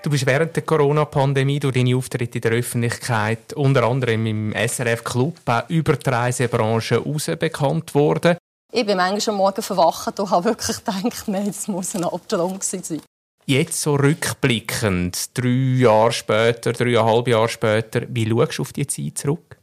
Du 0.04 0.12
bist 0.12 0.26
während 0.26 0.56
der 0.56 0.64
Corona-Pandemie 0.64 1.60
durch 1.60 1.74
deine 1.74 1.96
Auftritte 1.96 2.38
in 2.38 2.42
der 2.42 2.52
Öffentlichkeit, 2.52 3.54
unter 3.54 3.84
anderem 3.84 4.26
im 4.28 4.54
SRF 4.54 5.04
Club, 5.04 5.38
auch 5.46 5.70
über 5.70 5.94
die 5.94 6.10
Reisebranche 6.10 7.04
heraus 7.04 7.26
bekannt 7.40 7.96
worden. 7.96 8.38
Ich 8.72 8.86
bin 8.86 8.98
manchmal 8.98 9.34
am 9.34 9.38
Morgen 9.38 9.62
verwacht 9.62 10.20
und 10.20 10.30
habe 10.30 10.46
wirklich 10.46 10.78
gedacht, 10.78 11.24
nein, 11.28 11.48
das 11.48 11.68
muss 11.68 11.96
ein 11.96 12.04
Albtraum 12.04 12.60
sein. 12.62 13.02
Jetzt 13.46 13.82
so 13.82 13.96
rückblickend, 13.96 15.38
drei 15.38 15.80
Jahre 15.80 16.12
später, 16.12 16.74
dreieinhalb 16.74 17.28
Jahre 17.30 17.50
später, 17.50 18.02
wie 18.10 18.30
schaust 18.30 18.58
du 18.58 18.62
auf 18.62 18.74
die 18.74 18.86
Zeit 18.86 19.18
zurück? 19.18 19.58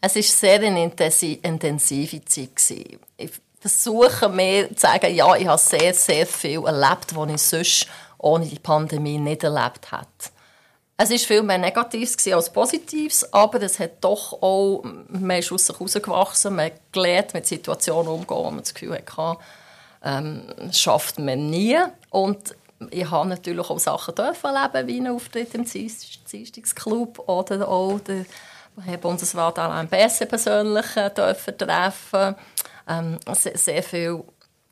Es 0.00 0.16
war 0.16 0.22
sehr 0.22 0.60
eine 0.60 0.84
intensive 0.84 2.24
Zeit. 2.24 2.74
Ich 3.16 3.30
versuche 3.60 4.28
mir 4.28 4.68
zu 4.74 4.80
sagen, 4.80 5.14
ja, 5.14 5.36
ich 5.36 5.46
habe 5.46 5.58
sehr, 5.58 5.94
sehr 5.94 6.26
viel 6.26 6.64
erlebt, 6.64 7.14
was 7.14 7.30
ich 7.30 7.42
sonst 7.42 7.88
ohne 8.24 8.46
die 8.46 8.58
Pandemie 8.58 9.18
nicht 9.18 9.44
erlebt 9.44 9.92
hätte. 9.92 10.32
Es 10.96 11.10
war 11.10 11.18
viel 11.18 11.42
mehr 11.42 11.58
Negatives 11.58 12.16
als 12.28 12.50
Positives, 12.50 13.32
aber 13.32 13.60
es 13.62 13.78
hat 13.78 14.02
doch 14.02 14.32
auch, 14.40 14.82
man 15.08 15.38
ist 15.38 15.52
aus 15.52 15.66
sich 15.66 15.76
herausgewachsen, 15.76 16.54
man 16.54 16.66
hat 16.66 16.92
gelernt, 16.92 17.34
mit 17.34 17.46
Situationen 17.46 18.12
umzugehen, 18.12 18.44
wo 18.44 18.50
man 18.50 18.60
das 18.60 18.72
Gefühl 18.72 18.94
hatte, 18.94 19.38
ähm, 20.04 20.44
schafft 20.72 21.18
man 21.18 21.50
nie. 21.50 21.76
Und 22.10 22.54
ich 22.90 23.10
habe 23.10 23.28
natürlich 23.28 23.68
auch 23.68 23.78
Sachen 23.78 24.14
erleben, 24.16 24.86
wie 24.88 24.98
einen 24.98 25.14
Auftritt 25.14 25.54
im 25.54 25.64
Dienstungsclub 25.64 27.28
oder 27.28 27.68
auch 27.68 27.98
den 28.00 28.24
Bundesrat 29.00 29.58
Alain 29.58 29.88
Besse 29.88 30.26
persönlich 30.26 30.96
äh, 30.96 31.10
dürfen 31.10 31.58
treffen. 31.58 32.36
Ähm, 32.86 33.18
sehr, 33.32 33.58
sehr 33.58 33.82
viele 33.82 34.22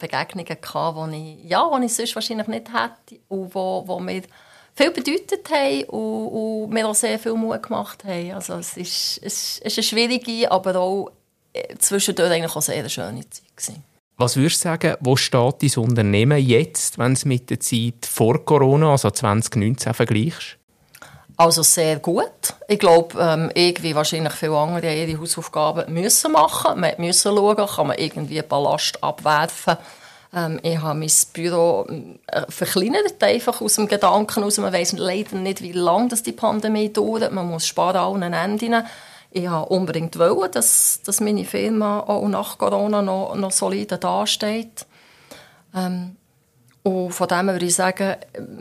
Begegnungen 0.09 0.56
gehabt, 0.61 1.12
die 1.12 1.38
ich, 1.42 1.50
ja, 1.50 1.78
die 1.78 1.87
ich 1.87 1.94
sonst 1.94 2.14
wahrscheinlich 2.14 2.47
nicht 2.49 2.68
hätte 2.73 3.21
und 3.28 3.54
wo, 3.54 3.85
wo 3.87 3.99
mir 3.99 4.23
viel 4.75 4.90
bedeutet 4.90 5.49
haben 5.50 5.85
und, 5.85 6.28
und 6.28 6.71
mir 6.71 6.88
auch 6.88 6.94
sehr 6.94 7.18
viel 7.18 7.35
Mut 7.35 7.62
gemacht 7.62 8.04
haben. 8.04 8.32
Also 8.32 8.54
es 8.54 8.76
ist, 8.76 9.21
es 9.23 9.59
ist 9.59 9.78
eine 9.78 9.82
schwierige, 9.82 10.50
aber 10.50 10.76
auch 10.76 11.11
äh, 11.52 11.76
zwischendurch 11.78 12.30
eigentlich 12.30 12.54
auch 12.54 12.62
sehr 12.62 12.88
schöne 12.88 13.28
Zeit 13.28 13.56
gewesen. 13.56 13.85
Was 14.16 14.37
würdest 14.37 14.64
du 14.64 14.68
sagen, 14.68 14.97
wo 15.00 15.16
steht 15.16 15.62
dein 15.62 15.85
Unternehmen 15.85 16.38
jetzt, 16.38 16.99
wenn 16.99 17.12
es 17.12 17.25
mit 17.25 17.50
der 17.50 17.61
Zeit 17.61 18.06
vor 18.06 18.44
Corona, 18.44 18.92
also 18.92 19.11
2019, 19.11 19.94
vergleichst? 19.94 20.59
Also 21.42 21.64
sehr 21.64 21.99
gut. 21.99 22.54
Ich 22.68 22.78
glaube, 22.78 23.18
ähm, 23.18 23.50
irgendwie 23.52 23.96
wahrscheinlich 23.96 24.32
viele 24.34 24.56
andere 24.56 24.94
ihre 24.94 25.20
Hausaufgaben 25.20 25.92
müssen 25.92 26.30
machen. 26.30 26.78
Man 26.78 26.92
müssen 26.99 27.37
schauen, 27.37 27.66
kann 27.66 27.87
man 27.88 27.99
irgendwie 27.99 28.40
Ballast 28.42 29.02
abwerfen. 29.02 29.76
Ähm, 30.32 30.61
ich 30.62 30.80
habe 30.80 31.00
mein 31.00 31.11
Büro 31.32 31.84
äh, 32.28 32.42
verkleinert, 32.49 33.20
einfach 33.20 33.61
aus 33.61 33.75
dem 33.75 33.88
Gedanken 33.88 34.44
aus. 34.44 34.58
Man 34.58 34.72
weiß 34.72 34.92
leider 34.92 35.34
nicht, 35.34 35.62
wie 35.62 35.72
lange 35.72 36.14
die 36.14 36.30
Pandemie 36.30 36.92
dauert. 36.92 37.32
Man 37.32 37.49
muss 37.49 37.66
sparen 37.66 38.22
an 38.22 38.34
allen 38.34 38.52
Enden. 38.61 38.87
Ich 39.32 39.50
wollte 39.50 39.68
unbedingt, 39.70 40.18
wollen, 40.20 40.52
dass, 40.52 41.00
dass 41.04 41.20
meine 41.20 41.44
Firma 41.44 42.04
auch 42.06 42.28
nach 42.28 42.56
Corona 42.56 43.02
noch, 43.02 43.34
noch 43.34 43.50
solide 43.50 43.99
dasteht. 43.99 44.87
Ähm, 45.75 46.14
und 46.84 47.11
von 47.11 47.26
dem 47.26 47.49
würde 47.49 47.66
ich 47.66 47.75
sagen, 47.75 48.14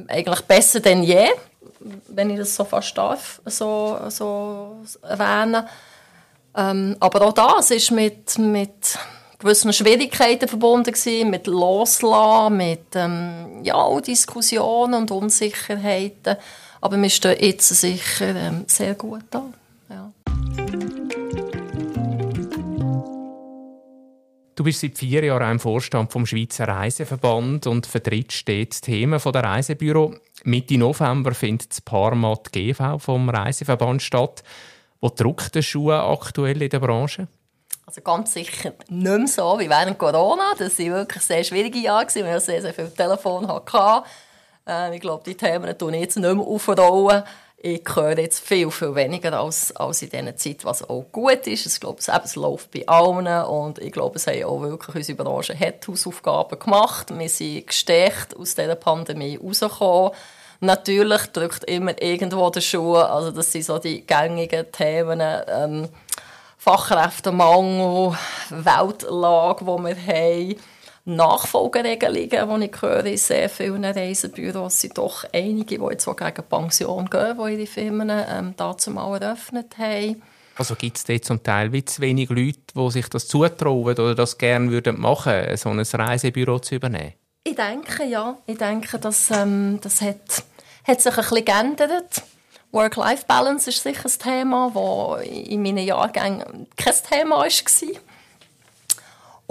eigentlich 0.07 0.41
besser 0.41 0.79
denn 0.79 1.03
je 1.03 1.27
wenn 2.07 2.29
ich 2.29 2.37
das 2.37 2.55
so 2.55 2.63
fast 2.63 2.97
darf, 2.97 3.41
so, 3.45 3.97
so 4.09 4.77
erwähnen. 5.01 5.65
Ähm, 6.55 6.97
aber 6.99 7.21
auch 7.21 7.33
das 7.33 7.71
ist 7.71 7.91
mit, 7.91 8.37
mit 8.37 8.97
gewissen 9.39 9.73
Schwierigkeiten 9.73 10.47
verbunden 10.47 10.91
gewesen, 10.91 11.29
mit 11.29 11.47
Loslassen, 11.47 12.57
mit 12.57 12.95
ähm, 12.95 13.61
ja, 13.63 13.99
Diskussionen 13.99 14.95
und 14.95 15.11
Unsicherheiten. 15.11 16.37
Aber 16.79 16.97
wir 17.01 17.09
stehen 17.09 17.37
jetzt 17.39 17.69
sicher 17.69 18.35
ähm, 18.35 18.65
sehr 18.67 18.95
gut 18.95 19.23
da. 19.29 19.43
Ja. 19.89 20.11
Du 24.55 24.63
bist 24.65 24.81
seit 24.81 24.97
vier 24.97 25.23
Jahren 25.23 25.51
im 25.51 25.59
Vorstand 25.59 26.11
vom 26.11 26.25
Schweizer 26.25 26.67
Reiseverband 26.67 27.67
und 27.67 27.85
vertrittst 27.85 28.37
stets 28.37 28.81
Themen 28.81 29.19
der 29.23 29.43
Reisebüro. 29.43 30.15
Mitte 30.43 30.77
November 30.77 31.33
findet 31.33 31.71
das 31.71 31.81
Parmat 31.81 32.51
GV 32.51 32.97
vom 32.97 33.29
Reiseverband 33.29 34.01
statt. 34.01 34.43
Wo 34.99 35.09
drückt 35.09 35.55
der 35.55 35.61
Schuh 35.61 35.91
aktuell 35.91 36.61
in 36.61 36.69
der 36.69 36.79
Branche? 36.79 37.27
Also 37.85 38.01
ganz 38.01 38.33
sicher 38.33 38.73
nicht 38.89 39.17
mehr 39.17 39.27
so 39.27 39.57
wie 39.59 39.69
während 39.69 39.97
Corona. 39.97 40.53
Das 40.57 40.77
waren 40.79 40.91
wirklich 40.91 41.23
sehr 41.23 41.43
schwierige 41.43 41.79
Jahre, 41.79 42.07
weil 42.15 42.25
wir 42.25 42.39
sehr, 42.39 42.61
sehr 42.61 42.73
viel 42.73 42.89
Telefon 42.89 43.47
hatten. 43.47 44.05
Äh, 44.67 44.95
ich 44.95 45.01
glaube, 45.01 45.23
die 45.25 45.35
Themen 45.35 45.77
tun 45.77 45.93
jetzt 45.93 46.17
nicht 46.17 46.35
mehr 46.35 46.45
aufrollen. 46.45 47.23
Ich 47.63 47.83
höre 47.93 48.17
jetzt 48.17 48.39
viel, 48.39 48.71
viel 48.71 48.95
weniger 48.95 49.39
als, 49.39 49.75
als 49.75 50.01
in 50.01 50.09
dieser 50.09 50.35
Zeit, 50.35 50.65
was 50.65 50.81
auch 50.89 51.05
gut 51.11 51.45
ist. 51.45 51.67
Ich 51.67 51.79
glaube, 51.79 51.99
es, 51.99 52.35
läuft 52.35 52.71
bei 52.71 52.87
allen 52.87 53.27
und 53.45 53.77
ich 53.77 53.91
glaube, 53.91 54.15
es 54.15 54.25
haben 54.25 54.43
auch 54.45 54.61
wirklich 54.61 54.95
unsere 54.95 55.23
Branche 55.23 55.59
hat 55.59 55.87
Hausaufgaben 55.87 56.57
gemacht. 56.57 57.15
Wir 57.15 57.29
sind 57.29 57.67
gestärkt 57.67 58.35
aus 58.35 58.55
dieser 58.55 58.73
Pandemie 58.73 59.37
rausgekommen. 59.37 60.11
Natürlich 60.61 61.27
drückt 61.27 61.65
immer 61.65 62.01
irgendwo 62.01 62.49
der 62.49 62.61
Schuh, 62.61 62.95
also 62.95 63.29
das 63.29 63.51
sind 63.51 63.65
so 63.65 63.77
die 63.77 64.07
gängigen 64.07 64.71
Themen, 64.71 65.21
ähm, 65.47 65.87
Fachkräftemangel, 66.57 68.17
Weltlage, 68.49 69.65
die 69.65 69.85
wir 69.85 70.07
haben, 70.07 70.55
Nachfolgeregelungen, 71.05 72.61
die 72.61 72.67
ich 72.67 72.81
höre 72.81 73.05
in 73.05 73.17
sehr 73.17 73.49
vielen 73.49 73.85
Reisebüros, 73.85 74.81
sind 74.81 74.97
doch 74.97 75.25
einige, 75.33 75.79
die 75.79 75.85
jetzt 75.85 76.07
auch 76.07 76.15
gegen 76.15 76.43
Pension 76.43 77.09
gehen, 77.09 77.37
die 77.37 77.53
ihre 77.53 77.65
Firmen 77.65 78.09
ähm, 78.09 78.53
dazu 78.55 78.91
mal 78.91 79.21
eröffnet 79.21 79.77
haben. 79.77 80.21
Also 80.55 80.75
gibt 80.75 80.97
es 80.97 81.05
dort 81.05 81.25
zum 81.25 81.41
Teil 81.41 81.73
wie 81.73 81.83
zu 81.83 82.01
wenig 82.01 82.29
Leute, 82.29 82.59
die 82.75 82.91
sich 82.91 83.07
das 83.07 83.27
zutrauen 83.27 83.97
oder 83.97 84.13
das 84.13 84.37
gerne 84.37 84.69
würden 84.69 84.99
machen, 84.99 85.57
so 85.57 85.69
ein 85.69 85.79
Reisebüro 85.79 86.59
zu 86.59 86.75
übernehmen? 86.75 87.13
Ich 87.43 87.55
denke, 87.55 88.05
ja. 88.05 88.37
Ich 88.45 88.57
denke, 88.57 88.99
dass, 88.99 89.31
ähm, 89.31 89.79
das 89.81 90.01
hat, 90.01 90.43
hat 90.83 91.01
sich 91.01 91.17
ein 91.17 91.21
bisschen 91.21 91.45
geändert. 91.45 92.23
Work-Life-Balance 92.71 93.69
ist 93.69 93.83
sicher 93.83 94.05
ein 94.07 94.19
Thema, 94.19 94.71
das 94.73 95.27
in 95.27 95.61
meinen 95.61 95.85
Jahrgängen 95.85 96.67
kein 96.77 96.93
Thema 97.09 97.37
war. 97.39 97.47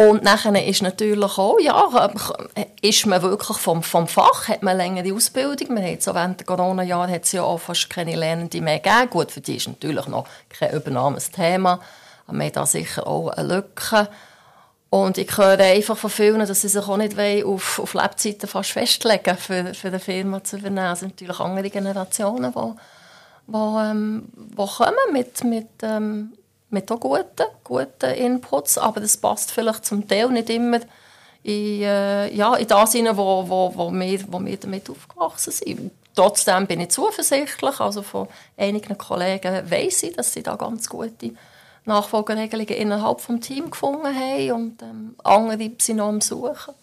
Und 0.00 0.22
nachher 0.22 0.66
ist 0.66 0.80
natürlich 0.80 1.36
auch, 1.36 1.60
ja, 1.60 2.10
ist 2.80 3.04
man 3.04 3.20
wirklich 3.20 3.58
vom, 3.58 3.82
vom 3.82 4.08
Fach, 4.08 4.48
hat 4.48 4.62
man 4.62 4.78
längere 4.78 5.14
Ausbildung. 5.14 5.76
Wir 5.76 5.82
haben 5.82 6.00
so 6.00 6.14
während 6.14 6.40
der 6.40 6.46
Corona-Jahre 6.46 7.12
hat 7.12 7.24
es 7.24 7.32
ja 7.32 7.42
auch 7.42 7.58
fast 7.58 7.90
keine 7.90 8.16
Lernenden 8.16 8.64
mehr 8.64 8.78
gegeben. 8.78 9.10
Gut, 9.10 9.30
für 9.30 9.42
die 9.42 9.56
ist 9.56 9.68
natürlich 9.68 10.06
noch 10.06 10.26
kein 10.48 10.72
Übernahmesthema. 10.72 11.80
Aber 12.26 12.38
wir 12.38 12.46
haben 12.46 12.52
da 12.52 12.64
sicher 12.64 13.06
auch 13.06 13.28
eine 13.28 13.56
Lücke. 13.56 14.08
Und 14.88 15.18
ich 15.18 15.36
höre 15.36 15.60
einfach 15.60 15.98
von 15.98 16.08
vielen, 16.08 16.38
dass 16.38 16.62
sie 16.62 16.68
sich 16.68 16.88
auch 16.88 16.96
nicht 16.96 17.44
auf, 17.44 17.78
auf 17.78 17.92
Lebzeiten 17.92 18.48
fast 18.48 18.70
festlegen 18.70 19.36
für, 19.36 19.74
für 19.74 19.88
eine 19.88 20.00
Firma 20.00 20.42
zu 20.42 20.56
übernehmen. 20.56 20.92
Es 20.92 21.00
sind 21.00 21.10
natürlich 21.20 21.40
andere 21.40 21.68
Generationen, 21.68 22.54
die, 22.54 22.72
die, 23.48 23.54
ähm, 23.54 24.24
die 24.34 24.56
kommen 24.56 25.12
mit, 25.12 25.44
mit 25.44 25.68
ähm, 25.82 26.32
mit 26.70 26.90
auch 26.90 27.00
guten, 27.00 27.46
guten 27.64 28.10
Inputs, 28.14 28.78
aber 28.78 29.00
das 29.00 29.16
passt 29.16 29.50
vielleicht 29.50 29.84
zum 29.84 30.06
Teil 30.06 30.28
nicht 30.30 30.50
immer 30.50 30.80
in, 31.42 31.82
äh, 31.82 32.34
ja, 32.34 32.54
in 32.56 32.66
das 32.66 32.92
hinein, 32.92 33.16
wo, 33.16 33.48
wo, 33.48 33.72
wo, 33.74 33.90
wir, 33.90 34.32
wo 34.32 34.44
wir 34.44 34.56
damit 34.56 34.88
aufgewachsen 34.90 35.52
sind. 35.52 35.90
Trotzdem 36.14 36.66
bin 36.66 36.80
ich 36.80 36.90
zuversichtlich, 36.90 37.80
also 37.80 38.02
von 38.02 38.28
einigen 38.56 38.98
Kollegen 38.98 39.70
weiss 39.70 40.02
ich, 40.02 40.14
dass 40.14 40.32
sie 40.32 40.42
da 40.42 40.56
ganz 40.56 40.88
gute 40.88 41.32
Nachfolgeregelungen 41.84 42.74
innerhalb 42.74 43.26
des 43.26 43.40
Teams 43.40 43.70
gefunden 43.70 44.14
haben 44.14 44.52
und 44.52 44.82
ähm, 44.82 45.14
andere 45.24 45.70
sind 45.78 45.96
noch 45.96 46.08
am 46.08 46.20
Suchen. 46.20 46.74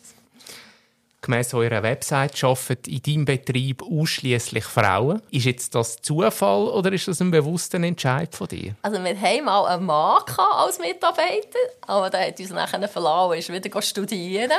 Gemäss 1.21 1.53
eurer 1.53 1.81
Website 1.81 2.43
arbeiten 2.43 2.89
in 2.89 3.01
deinem 3.01 3.25
Betrieb 3.25 3.81
ausschließlich 3.81 4.63
Frauen. 4.63 5.21
Ist 5.31 5.45
jetzt 5.45 5.73
das 5.73 5.97
Zufall 6.01 6.67
oder 6.67 6.91
ist 6.93 7.07
das 7.07 7.21
ein 7.21 7.31
bewusster 7.31 7.79
Entscheid 7.81 8.35
von 8.35 8.47
dir? 8.47 8.75
Also 8.83 9.03
wir 9.03 9.19
hatten 9.19 9.45
mal 9.45 9.65
einen 9.65 9.85
Mann 9.85 10.21
als 10.37 10.79
Mitarbeiter, 10.79 11.59
aber 11.81 12.09
der 12.09 12.27
hat 12.27 12.39
uns 12.39 12.51
nachher 12.51 12.87
verlassen 12.87 13.39
ist 13.39 13.51
wieder 13.51 13.81
studieren. 13.81 14.51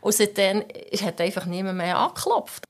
Und 0.00 0.14
seitdem 0.14 0.64
hat 1.04 1.20
einfach 1.20 1.46
niemand 1.46 1.78
mehr 1.78 1.96
angeklopft. 1.96 2.64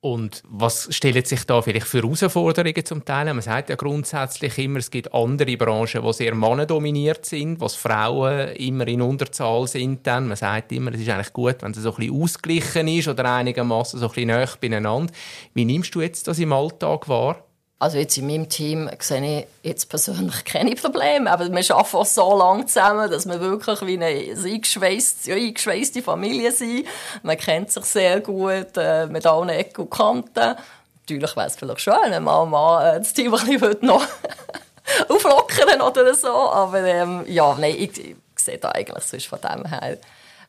Und 0.00 0.44
was 0.48 0.94
stellen 0.94 1.24
sich 1.24 1.44
da 1.44 1.60
vielleicht 1.60 1.88
für 1.88 2.00
Herausforderungen 2.02 2.84
zum 2.84 3.04
Teil? 3.04 3.26
Man 3.26 3.40
sagt 3.40 3.68
ja 3.68 3.74
grundsätzlich 3.74 4.56
immer, 4.58 4.78
es 4.78 4.92
gibt 4.92 5.12
andere 5.12 5.56
Branchen, 5.56 6.04
die 6.04 6.12
sehr 6.12 6.36
mannendominiert 6.36 7.26
sind, 7.26 7.60
wo 7.60 7.68
Frauen 7.68 8.50
immer 8.50 8.86
in 8.86 9.02
Unterzahl 9.02 9.66
sind. 9.66 10.06
Dann. 10.06 10.28
Man 10.28 10.36
sagt 10.36 10.70
immer, 10.70 10.92
es 10.94 11.00
ist 11.00 11.08
eigentlich 11.08 11.32
gut, 11.32 11.56
wenn 11.62 11.72
es 11.72 11.78
so 11.78 11.90
ein 11.90 11.96
bisschen 11.96 12.22
ausgeglichen 12.22 12.86
ist 12.86 13.08
oder 13.08 13.34
einigermaßen 13.34 13.98
so 13.98 14.06
ein 14.06 14.12
bisschen 14.12 14.28
näher 14.28 14.48
beieinander. 14.60 15.12
Wie 15.54 15.64
nimmst 15.64 15.92
du 15.96 16.00
jetzt 16.00 16.28
das 16.28 16.38
im 16.38 16.52
Alltag 16.52 17.08
wahr? 17.08 17.47
Also 17.80 17.98
jetzt 17.98 18.18
in 18.18 18.26
meinem 18.26 18.48
Team 18.48 18.90
sehe 18.98 19.40
ich 19.40 19.46
jetzt 19.62 19.88
persönlich 19.88 20.44
keine 20.44 20.74
Probleme, 20.74 21.30
aber 21.30 21.48
wir 21.48 21.76
arbeiten 21.76 21.96
auch 21.96 22.04
so 22.04 22.36
lange 22.36 22.66
zusammen, 22.66 23.08
dass 23.08 23.26
wir 23.26 23.40
wirklich 23.40 23.80
wie 23.82 23.94
eine 23.94 24.06
eingeschweißte, 24.06 25.32
eingeschweißte 25.32 26.02
Familie 26.02 26.50
sind. 26.50 26.86
Man 27.22 27.38
kennt 27.38 27.70
sich 27.70 27.84
sehr 27.84 28.20
gut, 28.20 28.76
äh, 28.76 29.06
mit 29.06 29.24
allen 29.26 29.50
Ecken 29.50 29.82
und 29.82 29.90
Kanten. 29.90 30.56
natürlich 31.02 31.36
wäre 31.36 31.46
es 31.46 31.56
vielleicht 31.56 31.80
schön, 31.80 31.94
wenn 32.10 32.24
man 32.24 32.50
mal 32.50 32.96
äh, 32.96 32.98
das 32.98 33.12
Team 33.12 33.32
ein 33.32 33.46
bisschen 33.46 33.78
noch 33.82 34.04
auflockern 35.08 35.80
oder 35.80 36.14
so, 36.14 36.32
aber 36.32 36.82
ähm, 36.82 37.24
ja, 37.28 37.56
nein, 37.60 37.76
ich, 37.78 37.96
ich 38.00 38.16
sehe 38.34 38.58
da 38.58 38.70
eigentlich 38.70 39.04
sonst 39.04 39.26
von 39.26 39.40
dem 39.40 39.64
her 39.66 39.98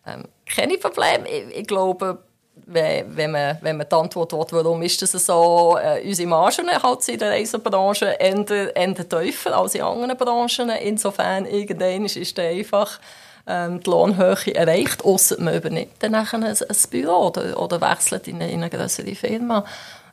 ähm, 0.08 0.24
keine 0.48 0.80
Probleme. 0.80 1.30
Ich, 1.30 1.58
ich 1.60 1.68
glaube, 1.68 2.18
wenn, 2.66 3.32
man, 3.32 3.58
wenn 3.62 3.78
man 3.78 3.88
die 3.90 3.96
Antwort 3.96 4.34
will, 4.34 4.64
warum 4.64 4.82
ist 4.82 5.02
das 5.02 5.12
so, 5.12 5.78
äh, 5.82 6.02
unsere 6.06 6.30
Margen 6.30 6.70
halt 6.70 7.08
in 7.10 7.20
der 7.20 7.32
Reisenbranche 7.32 8.06
eher, 8.20 8.76
eher 8.76 9.10
tiefer 9.10 9.58
als 9.58 9.76
in 9.76 9.82
anderen 9.82 10.18
Branchen. 10.18 10.70
Insofern, 10.70 11.46
irgendwann 11.46 12.06
ist 12.06 12.18
es 12.18 12.38
einfach 12.38 13.00
ähm, 13.48 13.82
die 13.82 13.90
Lohnhöhe 13.90 14.56
erreicht, 14.56 15.04
ausser 15.04 15.40
man 15.40 15.56
übernimmt 15.56 15.94
dann 16.00 16.16
ein, 16.16 16.44
ein 16.44 16.58
Büro 16.90 17.28
oder, 17.28 17.60
oder 17.60 17.82
wechselt 17.82 18.28
in 18.28 18.36
eine, 18.36 18.52
in 18.52 18.62
eine 18.62 18.70
größere 18.70 19.16
Firma. 19.16 19.66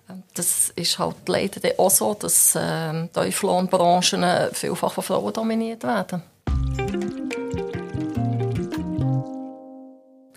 Ähm, 0.08 0.22
das 0.34 0.70
ist 0.74 0.98
halt 0.98 1.16
leider 1.26 1.60
auch 1.78 1.90
so, 1.90 2.14
dass 2.14 2.56
ähm, 2.58 3.10
Tieflohnbranchen 3.12 4.24
vielfach 4.52 4.92
von 4.92 5.04
Frauen 5.04 5.32
dominiert 5.32 5.82
werden. 5.84 6.22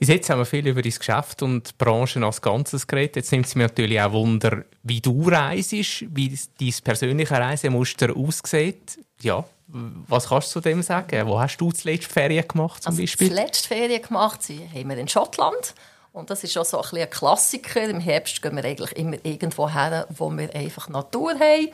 Jetzt 0.10 0.30
haben 0.30 0.39
wir 0.39 0.46
viel 0.46 0.68
über 0.68 0.82
dein 0.82 0.92
Geschäft 0.92 1.42
und 1.42 1.70
die 1.70 1.74
Branche 1.78 2.24
als 2.24 2.42
Ganzes 2.42 2.88
geredet. 2.88 3.18
Jetzt 3.18 3.32
nimmt 3.32 3.46
es 3.46 3.56
mir 3.56 3.63
natürlich 3.63 4.01
auch 4.01 4.12
Wunder, 4.12 4.63
wie 4.84 5.01
du 5.01 5.30
reist, 5.30 5.72
wie 5.72 6.38
dein 6.60 6.74
persönliche 6.84 7.36
Reisemuster 7.36 8.16
aussieht. 8.16 9.00
Ja, 9.22 9.44
was 9.68 10.30
kannst 10.30 10.50
du 10.50 10.60
zu 10.60 10.62
dem 10.62 10.82
sagen? 10.82 11.28
Wo 11.28 11.39
hast 11.39 11.58
du 11.58 11.72
zuletzt 11.72 12.12
Ferien 12.12 12.48
gemacht 12.48 12.84
zum 12.84 12.92
also 12.92 13.01
Beispiel? 13.01 13.30
Zuletzt 13.30 13.68
Ferien 13.68 14.01
gemacht 14.01 14.42
haben 14.50 14.89
wir 14.89 14.98
in 14.98 15.08
Schottland. 15.08 15.75
Und 16.12 16.30
das 16.30 16.44
ist 16.44 16.58
auch 16.58 16.66
so 16.66 16.82
ein, 16.82 17.01
ein 17.01 17.10
Klassiker. 17.10 17.84
Im 17.84 18.00
Herbst 18.00 18.42
gehen 18.42 18.56
wir 18.56 18.66
eigentlich 18.66 18.94
immer 18.98 19.18
irgendwo 19.24 19.70
her, 19.70 20.08
wo 20.10 20.30
wir 20.32 20.54
einfach 20.56 20.89
Natur 20.89 21.34
haben. 21.34 21.70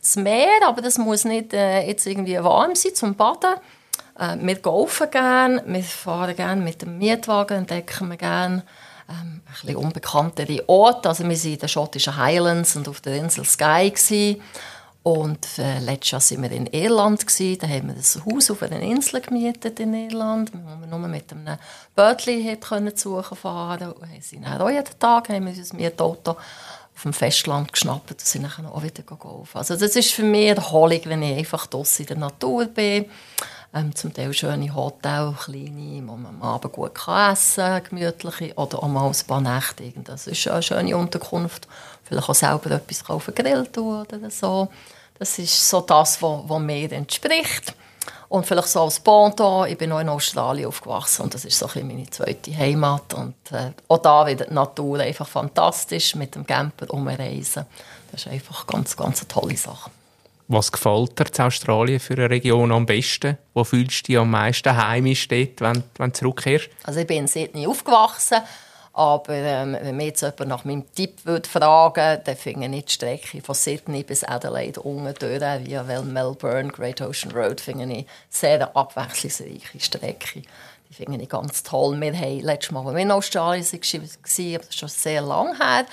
Das 0.00 0.16
Meer, 0.16 0.60
aber 0.66 0.82
das 0.82 0.98
muss 0.98 1.24
nicht 1.24 1.52
äh, 1.52 1.86
jetzt 1.86 2.06
irgendwie 2.06 2.36
warm 2.36 2.74
sein 2.74 2.94
zum 2.94 3.14
Baden. 3.14 3.54
Äh, 4.18 4.36
wir 4.40 4.56
golfen 4.56 5.10
gerne, 5.10 5.62
wir 5.66 5.82
fahren 5.82 6.34
gerne 6.34 6.60
mit 6.60 6.82
dem 6.82 6.98
Mietwagen, 6.98 7.58
entdecken 7.58 8.08
wir 8.08 8.16
gerne 8.16 8.64
ähm, 9.08 9.40
ein 9.46 9.52
bisschen 9.52 9.76
unbekanntere 9.76 10.68
Orte. 10.68 11.08
Also 11.08 11.24
wir 11.24 11.30
waren 11.30 11.52
in 11.52 11.58
den 11.58 11.68
schottischen 11.68 12.16
Highlands 12.16 12.76
und 12.76 12.88
auf 12.88 13.00
der 13.00 13.16
Insel 13.16 13.44
Skye. 13.44 13.90
Gewesen. 13.90 14.42
Und 15.04 15.46
äh, 15.58 15.78
letztes 15.78 16.30
Jahr 16.30 16.42
waren 16.42 16.50
wir 16.50 16.56
in 16.56 16.66
Irland. 16.66 17.26
Gewesen. 17.26 17.58
Da 17.60 17.68
haben 17.68 17.88
wir 17.88 17.94
ein 17.94 18.34
Haus 18.34 18.50
auf 18.50 18.62
einer 18.62 18.80
Insel 18.80 19.20
gemietet 19.20 19.80
in 19.80 19.94
Irland, 19.94 20.52
wo 20.52 20.80
wir 20.80 20.86
nur 20.86 21.08
mit 21.08 21.32
einem 21.32 21.56
Bötchen 21.94 22.60
können 22.60 22.96
suchen 22.96 23.36
fahren 23.36 23.94
konnten. 23.94 24.12
Wir 24.12 24.20
sind 24.20 24.46
auch 24.46 24.68
jeden 24.68 24.98
Tag 24.98 25.28
haben 25.30 25.46
wir 25.46 25.56
unser 25.56 25.76
Mietauto 25.76 26.32
auf 26.32 27.02
dem 27.02 27.12
Festland 27.12 27.72
geschnappt 27.72 28.10
und 28.10 28.20
sind 28.20 28.42
dann 28.56 28.66
auch 28.66 28.82
wieder 28.82 29.02
golfen. 29.04 29.56
Also 29.56 29.76
das 29.76 29.94
ist 29.94 30.10
für 30.10 30.24
mich 30.24 30.48
Erholung, 30.48 31.00
wenn 31.04 31.22
ich 31.22 31.38
einfach 31.38 31.66
draußen 31.68 32.04
in 32.04 32.08
der 32.08 32.16
Natur 32.18 32.66
bin. 32.66 33.06
Ähm, 33.74 33.94
zum 33.94 34.14
Teil 34.14 34.32
schöne 34.32 34.74
Hotels, 34.74 35.44
kleine, 35.44 36.02
wo 36.06 36.16
man 36.16 36.26
am 36.26 36.42
Abend 36.42 36.72
gut 36.72 36.94
kann 36.94 37.32
essen 37.32 37.64
kann, 37.64 37.84
gemütliche, 37.84 38.54
oder 38.54 38.82
auch 38.82 38.88
mal 38.88 39.06
ein 39.06 39.26
paar 39.26 39.42
Nächte. 39.42 39.92
Das 40.04 40.26
ist 40.26 40.48
eine 40.48 40.62
schöne 40.62 40.96
Unterkunft. 40.96 41.68
Vielleicht 42.04 42.30
auch 42.30 42.34
selber 42.34 42.70
etwas 42.70 43.08
auf 43.10 43.26
den 43.26 43.34
Grill 43.34 43.66
tun 43.66 44.00
oder 44.00 44.30
so. 44.30 44.68
Das 45.18 45.38
ist 45.38 45.68
so 45.68 45.82
das, 45.82 46.22
was, 46.22 46.58
mir 46.60 46.92
entspricht. 46.92 47.74
Und 48.30 48.46
vielleicht 48.46 48.68
so 48.68 48.82
als 48.82 49.00
Pendant, 49.00 49.70
ich 49.70 49.76
bin 49.76 49.92
auch 49.92 50.00
in 50.00 50.08
Australien 50.08 50.68
aufgewachsen 50.68 51.22
und 51.22 51.34
das 51.34 51.44
ist 51.44 51.58
so 51.58 51.68
ein 51.74 51.86
meine 51.86 52.08
zweite 52.08 52.56
Heimat. 52.56 53.12
Und 53.14 53.34
äh, 53.52 53.72
auch 53.88 53.98
da 53.98 54.26
wieder 54.26 54.46
die 54.46 54.54
Natur 54.54 55.00
einfach 55.00 55.28
fantastisch, 55.28 56.14
mit 56.14 56.34
dem 56.34 56.46
Camper 56.46 56.92
umreisen. 56.92 57.66
Das 58.12 58.22
ist 58.22 58.32
einfach 58.32 58.66
ganz, 58.66 58.96
ganz 58.96 59.20
eine 59.20 59.28
tolle 59.28 59.56
Sache. 59.56 59.90
Was 60.50 60.72
gefällt 60.72 61.18
dir 61.18 61.30
zu 61.30 61.42
Australien 61.42 62.00
für 62.00 62.14
eine 62.14 62.30
Region 62.30 62.72
am 62.72 62.86
besten? 62.86 63.36
Wo 63.52 63.64
fühlst 63.64 64.08
du 64.08 64.12
dich 64.12 64.18
am 64.18 64.30
meisten 64.30 64.74
heimisch 64.74 65.28
dort, 65.28 65.60
wenn, 65.60 65.84
wenn 65.98 66.10
du 66.10 66.18
zurückkehrst? 66.18 66.70
Also 66.84 67.00
ich 67.00 67.06
bin 67.06 67.18
in 67.18 67.26
Sydney 67.28 67.66
aufgewachsen, 67.66 68.38
aber 68.94 69.34
ähm, 69.34 69.76
wenn 69.78 69.96
mich 69.98 70.06
jetzt 70.06 70.22
jemand 70.22 70.48
nach 70.48 70.64
meinem 70.64 70.90
Tipp 70.94 71.26
würde 71.26 71.46
fragen 71.46 72.20
dann 72.24 72.36
finde 72.36 72.78
ich 72.78 72.86
die 72.86 72.92
Strecke 72.92 73.42
von 73.42 73.54
Sydney 73.54 74.02
bis 74.04 74.24
Adelaide 74.24 74.80
unten 74.80 75.12
durch, 75.18 75.66
via 75.66 76.02
Melbourne, 76.02 76.68
Great 76.68 77.02
Ocean 77.02 77.30
Road, 77.32 77.60
finde 77.60 77.84
ich 77.94 78.06
sehr 78.30 78.74
abwechslungsreiche 78.74 79.78
Strecke. 79.78 80.40
Die 80.88 80.94
finde 80.94 81.20
ich 81.20 81.28
ganz 81.28 81.62
toll. 81.62 82.00
Wir 82.00 82.18
haben 82.18 82.40
letztes 82.40 82.70
Mal, 82.70 82.86
als 82.86 82.94
wir 82.94 83.02
in 83.02 83.10
Australien 83.10 83.66
waren, 83.70 83.80
das 83.80 84.32
ist 84.32 84.78
schon 84.78 84.88
sehr 84.88 85.20
lange 85.20 85.58
her, 85.58 85.84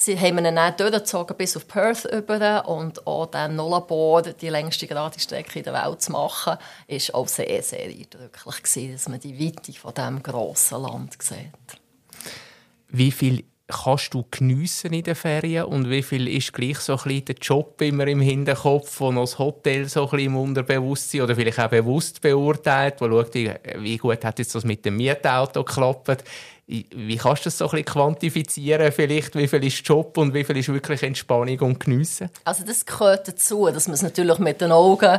Sie 0.00 0.18
haben 0.18 0.38
ihn 0.38 0.54
dann 0.54 0.76
durchgezogen 0.76 1.36
bis 1.36 1.56
auf 1.56 1.66
Perth 1.66 2.04
über 2.04 2.68
und 2.68 3.04
auch 3.04 3.26
dann 3.26 3.56
Nullabor, 3.56 4.22
die 4.22 4.48
längste 4.48 4.86
gerade 4.86 5.18
Strecke 5.18 5.60
der 5.60 5.72
Welt 5.74 6.00
zu 6.00 6.12
machen, 6.12 6.56
war 6.56 7.14
auch 7.14 7.26
sehr, 7.26 7.62
sehr 7.64 7.86
eindrücklich 7.86 8.62
gewesen, 8.62 8.92
dass 8.92 9.08
man 9.08 9.18
die 9.18 9.44
Weite 9.44 9.72
von 9.72 9.92
diesem 9.92 10.22
grossen 10.22 10.82
Land 10.82 11.20
sieht. 11.20 11.80
Wie 12.90 13.10
viel 13.10 13.42
kannst 13.68 14.14
du 14.14 14.24
geniessen 14.30 14.92
in 14.94 15.02
den 15.02 15.14
Ferien? 15.14 15.64
Und 15.64 15.90
wie 15.90 16.02
viel 16.02 16.26
ist 16.26 16.52
gleich 16.52 16.78
so 16.78 16.94
ein 16.94 17.02
bisschen 17.04 17.24
der 17.26 17.36
Job 17.36 17.80
immer 17.82 18.06
im 18.06 18.20
Hinterkopf, 18.20 19.00
wo 19.00 19.12
noch 19.12 19.22
das 19.22 19.38
Hotel 19.38 19.86
so 19.88 20.04
ein 20.04 20.10
bisschen 20.10 20.26
im 20.26 20.36
Unterbewusstsein 20.36 21.20
oder 21.20 21.36
vielleicht 21.36 21.58
auch 21.60 21.68
bewusst 21.68 22.20
beurteilt, 22.20 23.00
wo 23.00 23.08
schaut, 23.08 23.34
wie 23.34 23.96
gut 23.98 24.24
hat 24.24 24.38
jetzt 24.38 24.54
das 24.54 24.64
mit 24.64 24.84
dem 24.84 24.96
Mietauto 24.96 25.62
geklappt, 25.62 26.24
wie 26.66 27.16
kannst 27.16 27.46
du 27.46 27.46
das 27.46 27.58
so 27.58 27.64
ein 27.64 27.70
bisschen 27.70 27.84
quantifizieren, 27.86 28.92
vielleicht, 28.92 29.34
wie 29.34 29.48
viel 29.48 29.64
ist 29.64 29.86
Job 29.86 30.18
und 30.18 30.34
wie 30.34 30.44
viel 30.44 30.58
ist 30.58 30.68
wirklich 30.68 31.02
Entspannung 31.02 31.58
und 31.60 31.80
Geniessen? 31.80 32.28
Also 32.44 32.62
das 32.64 32.84
gehört 32.84 33.26
dazu, 33.26 33.70
dass 33.70 33.86
man 33.86 33.94
es 33.94 34.02
natürlich 34.02 34.38
mit 34.38 34.60
den 34.60 34.72
Augen 34.72 35.18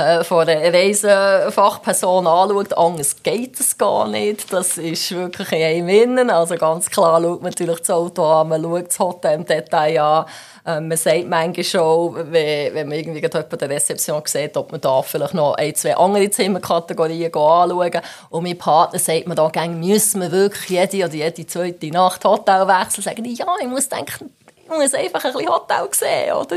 äh, 0.00 0.24
von 0.24 0.48
einer 0.48 0.72
Reisefachperson 0.72 2.26
anschaut. 2.26 2.76
Anders 2.76 3.22
geht 3.22 3.58
es 3.60 3.76
gar 3.76 4.08
nicht. 4.08 4.52
Das 4.52 4.78
ist 4.78 5.14
wirklich 5.14 5.52
in 5.52 5.62
einem 5.62 5.88
Innen. 5.88 6.30
Also 6.30 6.56
ganz 6.56 6.90
klar 6.90 7.20
schaut 7.20 7.42
man 7.42 7.50
natürlich 7.50 7.80
das 7.80 7.90
Auto 7.90 8.24
an, 8.24 8.48
man 8.48 8.62
schaut 8.62 8.88
das 8.88 8.98
Hotel 8.98 9.34
im 9.34 9.44
Detail 9.44 10.00
an, 10.00 10.26
ähm, 10.66 10.88
man 10.88 10.96
sagt 10.96 11.28
manchmal 11.28 11.64
schon, 11.64 12.32
wenn, 12.32 12.88
man 12.88 12.98
irgendwie 12.98 13.20
jemand 13.20 13.60
der 13.60 13.70
Rezeption 13.70 14.22
sieht, 14.24 14.56
ob 14.56 14.72
man 14.72 14.80
da 14.80 15.02
vielleicht 15.02 15.34
noch 15.34 15.54
ein, 15.54 15.74
zwei 15.74 15.96
andere 15.96 16.30
Zimmerkategorien 16.30 17.32
anschauen 17.32 18.00
Und 18.30 18.42
mein 18.42 18.58
Partner 18.58 18.98
sagt 18.98 19.26
mir 19.26 19.34
da 19.34 19.48
gerne, 19.48 19.74
müssen 19.74 20.20
wir 20.20 20.30
wirklich 20.30 20.68
jede 20.68 21.06
oder 21.06 21.14
jede 21.14 21.46
zweite 21.46 21.88
Nacht 21.88 22.24
Hotel 22.24 22.66
wechseln. 22.66 23.04
Sagen 23.04 23.24
die, 23.24 23.34
ja, 23.34 23.46
ich 23.60 23.68
muss 23.68 23.88
denken, 23.88 24.32
ich 24.56 24.68
muss 24.68 24.94
einfach 24.94 25.24
ein 25.24 25.32
bisschen 25.32 25.48
Hotel 25.48 25.88
sehen, 25.92 26.34
oder? 26.34 26.56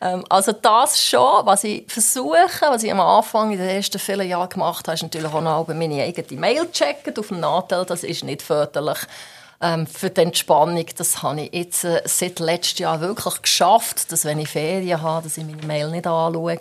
Ähm, 0.00 0.24
also 0.28 0.52
das 0.52 1.02
schon, 1.02 1.44
was 1.44 1.64
ich 1.64 1.84
versuche, 1.86 2.62
was 2.62 2.82
ich 2.82 2.90
am 2.90 3.00
Anfang 3.00 3.52
in 3.52 3.58
den 3.58 3.68
ersten 3.68 3.98
vielen 3.98 4.28
Jahren 4.28 4.48
gemacht 4.48 4.86
habe, 4.86 4.94
ist 4.94 5.02
natürlich 5.02 5.32
auch 5.32 5.40
noch 5.40 5.68
meine 5.68 6.02
eigene 6.02 6.40
Mail 6.40 6.70
checken 6.70 7.16
auf 7.18 7.28
dem 7.28 7.40
Nadel. 7.40 7.84
Das 7.84 8.02
ist 8.02 8.24
nicht 8.24 8.42
förderlich 8.42 8.98
ähm, 9.60 9.86
für 9.86 10.10
die 10.10 10.22
Entspannung. 10.22 10.86
Das 10.96 11.22
habe 11.22 11.42
ich 11.42 11.54
jetzt 11.54 11.84
äh, 11.84 12.02
seit 12.06 12.38
letztem 12.38 12.84
Jahr 12.84 13.00
wirklich 13.00 13.42
geschafft, 13.42 14.10
dass 14.10 14.24
wenn 14.24 14.38
ich 14.38 14.48
Ferien 14.48 15.02
habe, 15.02 15.24
dass 15.24 15.36
ich 15.36 15.44
meine 15.44 15.66
Mail 15.66 15.90
nicht 15.90 16.06
anschaue. 16.06 16.58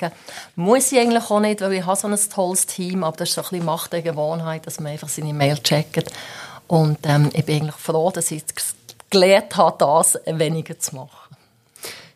Muss 0.55 0.91
ich 0.91 0.99
eigentlich 0.99 1.29
auch 1.29 1.39
nicht, 1.39 1.61
weil 1.61 1.73
ich 1.73 1.85
habe 1.85 1.95
so 1.95 2.07
ein 2.07 2.19
tolles 2.33 2.65
Team, 2.65 3.03
aber 3.03 3.17
das 3.17 3.29
ist 3.29 3.35
so 3.35 3.41
ein 3.41 3.49
bisschen 3.49 3.65
Macht 3.65 3.93
der 3.93 4.01
Gewohnheit, 4.01 4.67
dass 4.67 4.79
man 4.79 4.91
einfach 4.91 5.09
seine 5.09 5.33
Mail 5.33 5.57
checkt. 5.59 6.11
Und 6.67 6.99
ähm, 7.03 7.29
ich 7.33 7.45
bin 7.45 7.61
eigentlich 7.61 7.75
froh, 7.75 8.11
dass 8.11 8.31
ich 8.31 8.43
gelernt 9.09 9.55
habe, 9.55 9.77
das 9.79 10.19
weniger 10.25 10.77
zu 10.77 10.95
machen. 10.97 11.28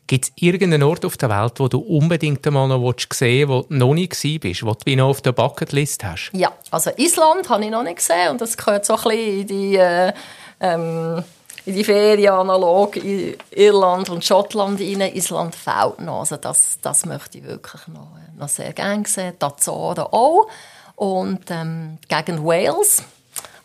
Gibt 0.08 0.26
es 0.26 0.32
irgendeinen 0.36 0.84
Ort 0.84 1.06
auf 1.06 1.18
der 1.18 1.30
Welt, 1.30 1.54
wo 1.60 1.68
du 1.68 1.80
unbedingt 1.80 2.46
einmal 2.46 2.68
noch 2.68 2.94
sehen 3.14 3.50
willst, 3.50 3.50
wo 3.50 3.62
du 3.70 3.76
noch 3.76 3.94
nicht 3.94 4.12
warst, 4.12 4.66
wo 4.66 4.74
du 4.74 4.96
noch 4.96 5.10
auf 5.10 5.22
der 5.22 5.32
Bucketlist 5.32 6.04
hast? 6.04 6.32
Ja, 6.34 6.52
also 6.72 6.92
Island 6.98 7.50
habe 7.50 7.64
ich 7.64 7.72
noch 7.72 7.84
nicht 7.84 7.98
gesehen 7.98 8.32
und 8.32 8.42
das 8.42 8.58
gehört 8.58 8.86
so 8.86 8.96
ein 8.96 9.04
bisschen 9.04 9.40
in 9.40 9.48
die... 9.48 9.76
Äh, 9.78 10.14
ähm, 10.60 11.24
in 11.66 11.76
die 11.76 11.84
Ferien 11.84 12.34
analog 12.34 12.98
in 12.98 13.36
Irland 13.52 14.10
und 14.10 14.26
Schottland 14.26 14.80
rein. 14.80 15.02
Island 15.16 15.56
fehlt 15.56 16.00
noch. 16.02 16.20
Also 16.20 16.38
das, 16.38 16.78
das 16.82 17.06
möchte 17.06 17.38
ich 17.38 17.46
wirklich 17.46 17.88
noch, 17.88 18.10
noch 18.38 18.50
sehr 18.50 18.74
gerne 18.74 19.06
sehen. 19.08 19.34
Die 19.42 19.46
Azoren 19.46 20.06
auch. 20.12 20.48
Und 20.96 21.50
ähm, 21.50 21.98
gegen 22.08 22.46
Wales 22.46 23.04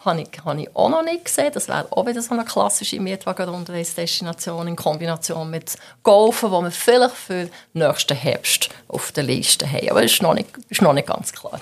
habe 0.08 0.22
ich, 0.22 0.44
habe 0.44 0.62
ich 0.62 0.74
auch 0.74 0.88
noch 0.88 1.02
nicht 1.02 1.26
gesehen. 1.26 1.50
Das 1.52 1.68
wäre 1.68 1.86
auch 1.90 2.06
wieder 2.06 2.22
so 2.22 2.34
eine 2.34 2.44
klassische 2.44 2.98
Mietwagen-Rundreise-Destination 3.00 4.68
in 4.68 4.76
Kombination 4.76 5.50
mit 5.50 5.76
Golfen, 6.02 6.50
die 6.50 6.62
wir 6.62 6.70
vielleicht 6.70 7.14
für 7.14 7.48
nächsten 7.74 8.16
Herbst 8.16 8.70
auf 8.88 9.12
der 9.12 9.24
Liste 9.24 9.70
haben. 9.70 9.90
Aber 9.90 10.02
das 10.02 10.12
ist 10.12 10.22
noch 10.22 10.34
nicht, 10.34 10.48
ist 10.68 10.82
noch 10.82 10.92
nicht 10.92 11.08
ganz 11.08 11.32
klar. 11.32 11.60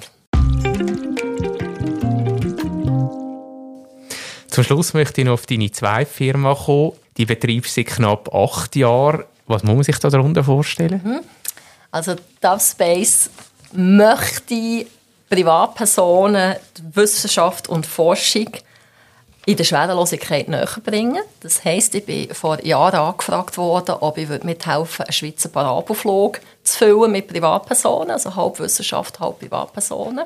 Zum 4.49 4.65
Schluss 4.65 4.95
möchte 4.95 5.21
ich 5.21 5.27
noch 5.27 5.35
auf 5.35 5.47
deine 5.47 5.71
zweite 5.71 6.11
Firma 6.11 6.55
kommen. 6.55 6.93
Die 7.17 7.27
betreibst 7.27 7.75
seit 7.75 7.87
knapp 7.87 8.33
acht 8.35 8.77
Jahren. 8.77 9.25
Was 9.47 9.63
muss 9.63 9.75
man 9.75 9.85
sich 9.85 9.99
darunter 9.99 10.45
vorstellen? 10.45 11.01
Mhm. 11.05 11.21
Also 11.91 12.15
Space 12.59 13.31
möchte 13.73 14.87
Privatpersonen 15.29 16.57
Wissenschaft 16.93 17.69
und 17.69 17.87
Forschung 17.87 18.51
in 19.47 19.57
der 19.57 19.65
Schwerelosigkeit 19.65 20.49
näher 20.49 20.69
bringen. 20.85 21.23
Das 21.41 21.65
heisst, 21.65 21.95
ich 21.95 22.05
bin 22.05 22.35
vor 22.35 22.63
Jahren 22.65 22.99
angefragt 22.99 23.57
worden, 23.57 23.97
ob 24.01 24.19
ich 24.19 24.29
mithelfen 24.29 24.99
würde, 24.99 25.05
einen 25.05 25.13
Schweizer 25.13 25.49
Parabelflug 25.49 26.41
zu 26.65 26.79
füllen 26.79 27.13
mit 27.13 27.29
Privatpersonen, 27.29 28.11
also 28.11 28.35
halb 28.35 28.59
Wissenschaft, 28.59 29.21
halb 29.21 29.39
Privatpersonen. 29.39 30.25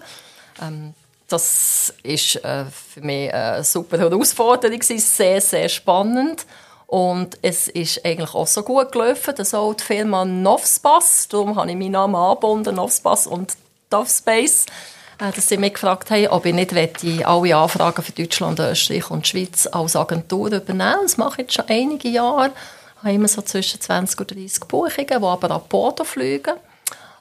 Ähm, 0.62 0.94
das 1.28 1.94
ist 2.02 2.36
äh, 2.44 2.64
für 2.64 3.02
mich 3.02 3.32
eine 3.32 3.62
super 3.62 3.98
Herausforderung, 3.98 4.82
sehr, 4.82 5.40
sehr 5.40 5.68
spannend. 5.68 6.46
Und 6.86 7.38
es 7.42 7.68
ist 7.68 8.04
eigentlich 8.04 8.34
auch 8.34 8.48
so 8.48 8.62
gut 8.62 8.90
gelaufen, 8.90 9.34
dass 9.36 9.54
auch 9.54 9.74
die 9.74 9.84
Firma 9.84 10.24
Novspass, 10.24 11.28
darum 11.28 11.54
habe 11.54 11.70
ich 11.70 11.76
meinen 11.76 11.92
Namen 11.92 12.16
angebunden, 12.16 12.74
Novspass 12.74 13.28
und 13.28 13.52
Dovespace, 13.90 14.66
äh, 15.18 15.32
dass 15.32 15.48
sie 15.48 15.56
mich 15.56 15.74
gefragt 15.74 16.10
haben, 16.10 16.28
ob 16.28 16.46
ich 16.46 16.54
nicht 16.54 16.72
möchte, 16.72 17.26
alle 17.26 17.56
Anfragen 17.56 18.02
für 18.02 18.12
Deutschland, 18.12 18.58
Österreich 18.58 19.10
und 19.10 19.26
die 19.26 19.28
Schweiz 19.28 19.66
als 19.66 19.96
Agentur 19.96 20.52
übernehmen 20.52 21.02
Das 21.02 21.18
mache 21.18 21.42
ich 21.42 21.48
jetzt 21.48 21.54
schon 21.54 21.68
einige 21.68 22.08
Jahre. 22.08 22.52
Ich 22.96 23.02
habe 23.02 23.14
immer 23.14 23.28
so 23.28 23.42
zwischen 23.42 23.80
20 23.80 24.20
und 24.20 24.30
30 24.30 24.64
Buchungen, 24.64 25.06
die 25.06 25.14
aber 25.14 25.50
ab 25.50 25.68
Bodo 25.68 26.04
fliegen. 26.04 26.54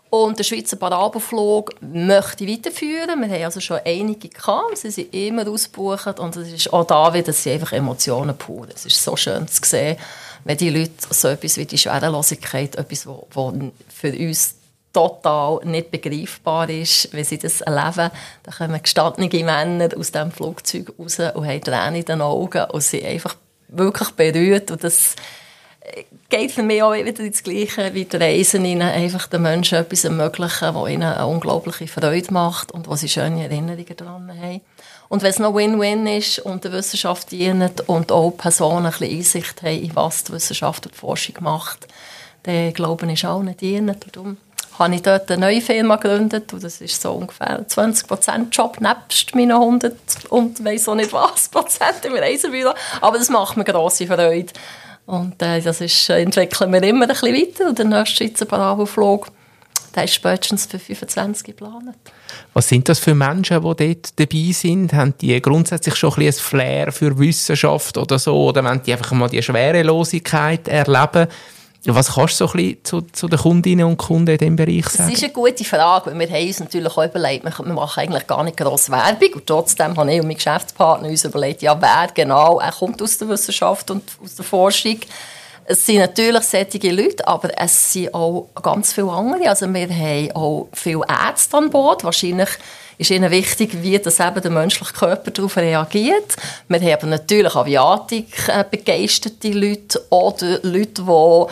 Und 0.10 0.40
der 0.40 0.44
Schweizer 0.44 0.76
Parabelflug 0.76 1.76
möchte 1.82 2.44
ich 2.44 2.58
weiterführen. 2.58 3.22
Wir 3.22 3.30
haben 3.30 3.44
also 3.44 3.60
schon 3.60 3.80
einige 3.86 4.28
gehabt. 4.28 4.78
Sie 4.78 4.90
sind 4.90 5.14
immer 5.14 5.48
ausgebucht. 5.48 6.20
Und 6.20 6.36
es 6.36 6.52
ist 6.52 6.74
auch 6.74 6.86
da 6.86 7.14
wieder, 7.14 7.32
sind 7.32 7.54
einfach 7.54 7.74
Emotionen 7.74 8.36
pur. 8.36 8.68
Es 8.74 8.86
ist 8.88 9.04
so 9.04 9.16
schön 9.16 9.48
zu 9.48 9.62
sehen, 9.64 9.98
wenn 10.46 10.58
die 10.58 10.72
Leute 10.72 10.92
so 11.12 11.28
etwas 11.28 11.58
wie 11.58 11.66
die 11.66 11.78
Schwerelosigkeit, 11.78 12.76
etwas, 12.76 13.06
was 13.06 13.54
für 13.88 14.12
uns 14.12 14.56
total 14.94 15.60
nicht 15.66 15.92
begreifbar 15.92 16.70
ist, 16.70 17.14
wie 17.14 17.24
sie 17.24 17.38
das 17.38 17.62
erleben. 17.62 18.12
Da 18.44 18.52
kommen 18.52 18.82
gestandene 18.82 19.44
Männer 19.44 19.90
aus 19.98 20.12
diesem 20.12 20.32
Flugzeug 20.32 20.94
raus 20.98 21.20
und 21.20 21.48
haben 21.48 21.62
Tränen 21.62 21.96
in 21.96 22.06
den 22.06 22.22
Augen 22.22 22.66
und 22.72 22.82
sind 22.82 23.06
einfach 23.06 23.36
wirklich 23.68 24.10
berührt. 24.12 24.72
Und 24.72 24.84
das 24.84 25.16
geht 26.30 26.52
für 26.52 26.64
mich 26.64 26.84
auch 26.84 26.94
wieder 26.94 27.24
ins 27.24 27.44
Gleiche 27.44 27.94
wie 27.94 28.06
die 28.06 28.18
Reisen, 28.18 28.66
ihnen 28.66 28.82
einfach 28.82 29.28
den 29.28 29.42
Menschen 29.42 29.78
etwas 29.78 30.04
ermöglichen, 30.04 30.76
was 30.76 30.90
ihnen 30.90 31.04
eine 31.04 31.28
unglaubliche 31.28 31.88
Freude 31.88 32.34
macht 32.34 32.72
und 32.72 32.88
wo 32.88 32.96
sie 32.96 33.10
schöne 33.10 33.44
Erinnerungen 33.44 33.96
daran 33.96 34.30
haben. 34.30 34.62
Und 35.08 35.24
wenn 35.24 35.32
es 35.32 35.40
noch 35.40 35.56
Win-Win 35.56 36.06
ist 36.06 36.40
und 36.40 36.64
der 36.64 36.72
Wissenschaft 36.72 37.32
dient 37.32 37.82
und 37.88 38.12
auch 38.12 38.32
Personen 38.32 38.86
ein 38.86 38.92
bisschen 38.92 39.18
Einsicht 39.18 39.62
haben, 39.64 39.82
in 39.82 39.96
was 39.96 40.24
die 40.24 40.34
Wissenschaft 40.34 40.86
und 40.86 40.94
die 40.94 41.00
Forschung 41.00 41.36
macht, 41.40 41.88
dann 42.44 42.74
glaube 42.74 43.12
ich, 43.12 43.26
auch 43.26 43.42
nicht 43.42 43.62
dienen. 43.62 43.96
Darum 44.12 44.38
habe 44.80 44.96
ich 44.96 45.02
dort 45.02 45.30
eine 45.30 45.42
neue 45.42 45.62
Firma 45.62 45.98
gegründet 45.98 46.52
und 46.54 46.64
das 46.64 46.82
ist 46.82 47.02
so 47.02 47.12
ungefähr 47.12 47.66
20% 47.68 48.50
Job 48.52 48.80
nebst 48.80 49.36
meinen 49.36 49.52
100 49.52 49.94
und 50.30 50.64
weiss 50.64 50.88
auch 50.88 50.96
nicht 50.96 51.14
was 51.14 51.50
Prozent 51.50 52.06
im 52.06 52.16
Reisebüro. 52.16 52.74
Aber 53.02 53.18
das 53.18 53.30
macht 53.30 53.58
mir 53.58 53.66
grosse 53.66 54.08
Freude. 54.08 54.54
Und 55.06 55.42
äh, 55.42 55.62
das 55.62 55.82
ist, 55.82 56.10
äh, 56.10 56.22
entwickeln 56.22 56.72
wir 56.72 56.84
immer 56.84 57.04
ein 57.04 57.10
bisschen 57.10 57.36
weiter 57.36 57.68
und 57.68 57.78
der 57.78 57.86
nächste 57.86 58.24
Schweizer 58.24 58.46
Bravo-Flug 58.46 59.32
der 59.96 60.04
ist 60.04 60.14
spätestens 60.14 60.66
für 60.66 60.80
25 60.80 61.44
geplant. 61.44 61.96
Was 62.54 62.68
sind 62.68 62.88
das 62.88 63.00
für 63.00 63.16
Menschen, 63.16 63.62
die 63.62 63.86
dort 63.94 64.20
dabei 64.20 64.52
sind? 64.52 64.94
Haben 64.94 65.14
die 65.20 65.42
grundsätzlich 65.42 65.96
schon 65.96 66.14
ein, 66.14 66.28
ein 66.28 66.34
Flair 66.34 66.92
für 66.92 67.18
Wissenschaft 67.18 67.98
oder 67.98 68.20
so? 68.20 68.36
Oder 68.36 68.64
wollen 68.64 68.82
die 68.84 68.94
einfach 68.94 69.12
mal 69.12 69.30
die 69.30 69.42
Schwerelosigkeit 69.42 70.68
erleben? 70.68 71.28
Was 71.86 72.14
kannst 72.14 72.42
du 72.42 72.46
so 72.46 72.54
ein 72.54 72.58
bisschen 72.58 72.84
zu, 72.84 73.02
zu 73.02 73.28
den 73.30 73.40
Kundinnen 73.40 73.86
und 73.86 73.98
Kunden 73.98 74.32
in 74.32 74.38
diesem 74.38 74.56
Bereich 74.58 74.86
sagen? 74.90 75.10
Das 75.10 75.18
ist 75.18 75.24
eine 75.24 75.32
gute 75.32 75.64
Frage, 75.64 76.12
weil 76.12 76.20
wir 76.20 76.30
haben 76.30 76.48
uns 76.48 76.60
natürlich 76.60 76.98
auch 76.98 77.06
überlegt, 77.06 77.46
wir 77.46 77.74
machen 77.74 78.00
eigentlich 78.02 78.28
gar 78.28 78.44
nicht 78.44 78.58
grosse 78.58 78.92
Werbung 78.92 79.34
und 79.36 79.48
trotzdem 79.48 79.96
haben 79.96 80.10
ich 80.10 80.20
und 80.20 80.28
mein 80.28 80.36
Geschäftspartner 80.36 81.08
uns 81.08 81.24
überlegt, 81.24 81.62
ja, 81.62 81.82
wer 81.82 82.10
genau, 82.14 82.60
er 82.60 82.74
kommt 82.74 83.02
aus 83.02 83.18
der 83.18 83.30
Wissenschaft 83.30 83.90
und 83.92 84.04
aus 84.22 84.36
der 84.36 84.44
Forschung. 84.44 84.98
Es 85.66 85.86
sind 85.86 86.00
natürlich 86.00 86.44
solche 86.44 86.92
Leute, 86.92 87.26
aber 87.28 87.58
es 87.58 87.94
sind 87.94 88.14
auch 88.14 88.50
ganz 88.62 88.92
viele 88.92 89.12
andere. 89.12 89.50
Also 89.50 89.72
wir 89.72 89.88
haben 89.88 90.32
auch 90.36 90.68
viele 90.74 91.04
Ärzte 91.08 91.58
an 91.58 91.70
Bord, 91.70 92.04
wahrscheinlich 92.04 92.50
ist 93.00 93.12
ihnen 93.12 93.32
wichtig, 93.32 93.82
wie 93.82 93.98
das 93.98 94.20
eben 94.20 94.42
der 94.42 94.52
menschliche 94.52 94.92
Körper 94.92 95.32
darauf 95.32 95.56
reagiert. 95.56 96.36
Wir 96.68 96.82
haben 96.92 97.10
natürlich 97.10 97.56
Aviatik 97.56 98.28
äh, 98.50 98.66
Leute 99.52 100.06
oder 100.10 100.60
Leute, 100.64 101.04
die 101.04 101.46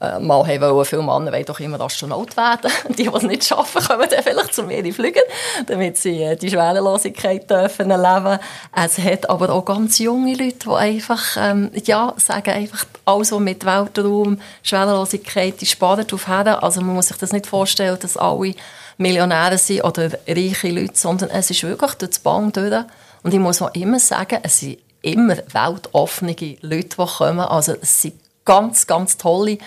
mal 0.00 0.46
haben 0.46 0.60
wollen, 0.62 0.84
viele 0.86 1.02
Männer 1.02 1.30
wollen 1.30 1.44
doch 1.44 1.60
immer 1.60 1.80
Astronaut 1.80 2.34
werden. 2.36 2.70
Die, 2.88 3.02
die 3.02 3.08
es 3.08 3.22
nicht 3.22 3.44
schaffen, 3.44 3.82
kommen 3.82 4.08
dann 4.08 4.22
vielleicht 4.22 4.54
zu 4.54 4.62
mir 4.62 4.92
fliegen, 4.94 5.22
damit 5.66 5.98
sie 5.98 6.22
äh, 6.22 6.36
die 6.36 6.48
Schwerelosigkeit 6.48 7.50
dürfen. 7.50 7.90
Es 7.90 8.98
hat 8.98 9.28
aber 9.28 9.50
auch 9.50 9.64
ganz 9.64 9.98
junge 9.98 10.34
Leute, 10.34 10.56
die 10.64 10.70
einfach, 10.70 11.36
ähm, 11.38 11.70
ja, 11.84 12.14
sagen 12.16 12.50
einfach, 12.50 12.86
also 13.04 13.38
mit 13.38 13.64
Weltraum, 13.66 14.40
Schwerelosigkeit, 14.62 15.60
die 15.60 15.66
sparen 15.66 16.06
darauf 16.06 16.28
her. 16.28 16.62
Also 16.62 16.80
man 16.80 16.94
muss 16.94 17.08
sich 17.08 17.18
das 17.18 17.32
nicht 17.32 17.46
vorstellen, 17.46 17.98
dass 18.00 18.16
alle 18.16 18.54
Millionäre 18.96 19.58
sind 19.58 19.84
oder 19.84 20.10
reiche 20.26 20.70
Leute, 20.70 20.94
sondern 20.94 21.30
es 21.30 21.50
ist 21.50 21.62
wirklich 21.62 21.92
durch 21.94 22.10
das 22.10 22.20
Bang 22.20 22.52
durch. 22.52 22.84
Und 23.22 23.34
ich 23.34 23.40
muss 23.40 23.60
auch 23.60 23.74
immer 23.74 23.98
sagen, 23.98 24.38
es 24.42 24.60
sind 24.60 24.78
immer 25.02 25.36
weltoffene 25.52 26.34
Leute, 26.62 26.88
die 26.88 27.06
kommen. 27.18 27.40
Also 27.40 27.74
es 27.80 28.02
sind 28.02 28.14
ganz, 28.44 28.86
ganz 28.86 29.16
tolle 29.16 29.58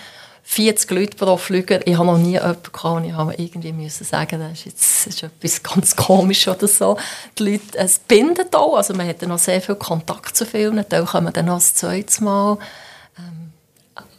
40 0.46 0.90
Leute 0.90 1.16
pro 1.16 1.36
Flüger. 1.38 1.86
Ich 1.86 1.96
habe 1.96 2.06
noch 2.06 2.18
nie 2.18 2.32
jemanden 2.32 2.62
gehabt, 2.70 2.96
und 2.96 3.04
ich 3.04 3.12
habe 3.12 3.34
irgendwie 3.34 3.72
müssen 3.72 4.04
sagen, 4.04 4.40
das 4.40 4.52
ist 4.52 4.64
jetzt 4.66 5.06
ist 5.06 5.22
etwas 5.22 5.62
ganz 5.62 5.96
komisch 5.96 6.46
oder 6.46 6.68
so. 6.68 6.98
Die 7.38 7.50
Leute, 7.50 7.78
es 7.78 7.98
bindet 7.98 8.54
auch, 8.54 8.76
also 8.76 8.94
man 8.94 9.08
hat 9.08 9.22
dann 9.22 9.30
noch 9.30 9.38
sehr 9.38 9.60
viel 9.60 9.74
Kontakt 9.74 10.36
zu 10.36 10.44
vielen, 10.46 10.84
dann 10.88 11.06
kommen 11.06 11.32
dann 11.32 11.46
noch 11.46 11.56
das 11.56 11.74
zweite 11.74 12.22
Mal. 12.22 12.58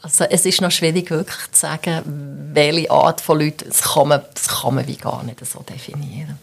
Also 0.01 0.25
es 0.25 0.45
ist 0.45 0.61
noch 0.61 0.71
schwierig 0.71 1.09
wirklich 1.09 1.51
zu 1.51 1.61
sagen, 1.61 2.51
welche 2.53 2.91
Art 2.91 3.21
von 3.21 3.39
Leuten, 3.39 3.65
das 3.67 3.81
kann 3.81 4.07
man, 4.07 4.21
das 4.33 4.47
kann 4.47 4.75
man 4.75 4.87
wie 4.87 4.97
gar 4.97 5.23
nicht 5.23 5.43
so 5.45 5.61
definieren. 5.61 6.39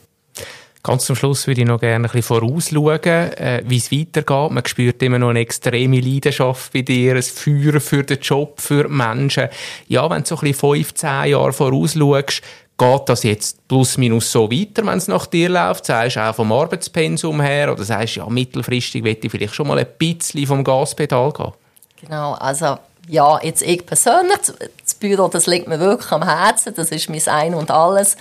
Ganz 0.85 1.05
zum 1.05 1.15
Schluss 1.15 1.47
würde 1.47 1.61
ich 1.61 1.67
noch 1.67 1.79
gerne 1.79 2.09
ein 2.09 2.11
bisschen 2.11 2.23
vorausschauen, 2.23 3.03
äh, 3.05 3.63
wie 3.65 3.77
es 3.77 3.93
weitergeht. 3.93 4.51
Man 4.51 4.67
spürt 4.67 5.01
immer 5.03 5.21
noch 5.21 5.29
eine 5.29 5.39
extreme 5.39 6.01
Leidenschaft 6.01 6.73
bei 6.73 6.83
dir, 6.83 7.15
ein 7.15 7.23
Feuer 7.23 7.81
für 7.81 8.03
den 8.03 8.19
Job, 8.19 8.61
für 8.61 8.89
Menschen. 8.89 9.49
Ja, 9.87 10.11
wenn 10.11 10.23
du 10.23 10.29
so 10.29 10.35
ein 10.37 10.41
bisschen 10.41 10.59
fünf, 10.59 10.95
zehn 10.95 11.27
Jahre 11.27 11.53
vorausschaust, 11.53 12.43
geht 12.77 13.03
das 13.09 13.23
jetzt 13.23 13.69
plus 13.69 13.97
minus 13.97 14.33
so 14.33 14.51
weiter, 14.51 14.85
wenn 14.85 14.99
es 14.99 15.07
nach 15.07 15.27
dir 15.27 15.51
läuft? 15.51 15.87
Sagst 15.87 16.17
du 16.17 16.21
auch 16.21 16.35
vom 16.35 16.51
Arbeitspensum 16.51 17.41
her 17.41 17.71
oder 17.73 17.85
sagst 17.85 18.17
ja, 18.17 18.29
mittelfristig 18.29 19.05
möchte 19.05 19.27
ich 19.27 19.31
vielleicht 19.31 19.55
schon 19.55 19.69
mal 19.69 19.79
ein 19.79 19.87
bisschen 19.99 20.47
vom 20.49 20.65
Gaspedal 20.65 21.33
gehen? 21.33 21.53
Genau, 22.01 22.33
also 22.33 22.77
ja, 23.09 23.41
jetzt 23.41 23.63
ich 23.63 23.87
persönlich, 23.87 24.39
das 24.85 24.95
Büro, 24.95 25.29
das 25.29 25.47
liegt 25.47 25.69
mir 25.69 25.79
wirklich 25.79 26.11
am 26.11 26.25
Herzen, 26.25 26.75
das 26.75 26.91
ist 26.91 27.09
mein 27.09 27.23
Ein 27.29 27.55
und 27.55 27.71
Alles. 27.71 28.17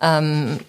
Ähm, 0.00 0.60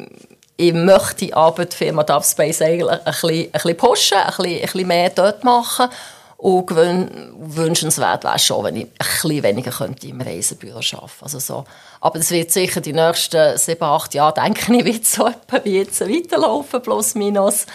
ich 0.57 0.73
möchte 0.73 1.35
aber 1.35 1.65
die 1.65 1.75
Firma 1.75 2.03
Dubspace 2.03 2.61
eigentlich 2.61 2.89
ein 2.89 3.03
bisschen, 3.03 3.45
ein 3.45 3.51
bisschen 3.51 3.77
pushen, 3.77 4.17
ein 4.17 4.27
bisschen, 4.27 4.45
ein 4.45 4.61
bisschen 4.61 4.87
mehr 4.87 5.09
dort 5.09 5.43
machen. 5.43 5.89
Und 6.37 6.69
wünschenswert 6.69 8.23
wäre 8.23 8.37
schon, 8.37 8.65
wenn 8.65 8.75
ich 8.75 8.83
ein 8.83 8.91
bisschen 8.99 9.43
weniger 9.43 9.71
könnte 9.71 10.07
im 10.07 10.21
Reisebüro 10.21 10.77
arbeiten 10.77 11.11
also 11.21 11.39
so. 11.39 11.65
Aber 12.01 12.19
es 12.19 12.29
wird 12.29 12.51
sicher 12.51 12.81
die 12.81 12.93
nächsten 12.93 13.57
sieben, 13.57 13.83
acht 13.83 14.13
Jahre, 14.13 14.33
denke 14.33 14.75
ich, 14.75 14.85
wird 14.85 15.05
so 15.05 15.29
wie 15.63 15.79
jetzt 15.79 16.01
weiterlaufen, 16.01 16.81
plus 16.81 17.15
minus. 17.15 17.65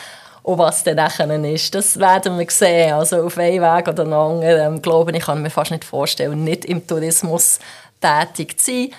Und 0.42 0.58
was 0.58 0.84
dann 0.84 0.96
nachher 0.96 1.28
ist, 1.44 1.74
das 1.74 1.98
werden 1.98 2.38
wir 2.38 2.46
sehen. 2.48 2.94
Also 2.94 3.24
auf 3.24 3.36
einen 3.38 3.60
Weg 3.60 3.88
oder 3.88 4.04
einen 4.04 4.12
anderen, 4.12 4.74
ähm, 4.74 4.82
glaube 4.82 5.16
ich, 5.16 5.24
kann 5.24 5.42
mir 5.42 5.50
fast 5.50 5.70
nicht 5.70 5.84
vorstellen, 5.84 6.44
nicht 6.44 6.64
im 6.64 6.86
Tourismus 6.86 7.58
tätig 8.00 8.58
zu 8.58 8.72
sein. 8.72 8.90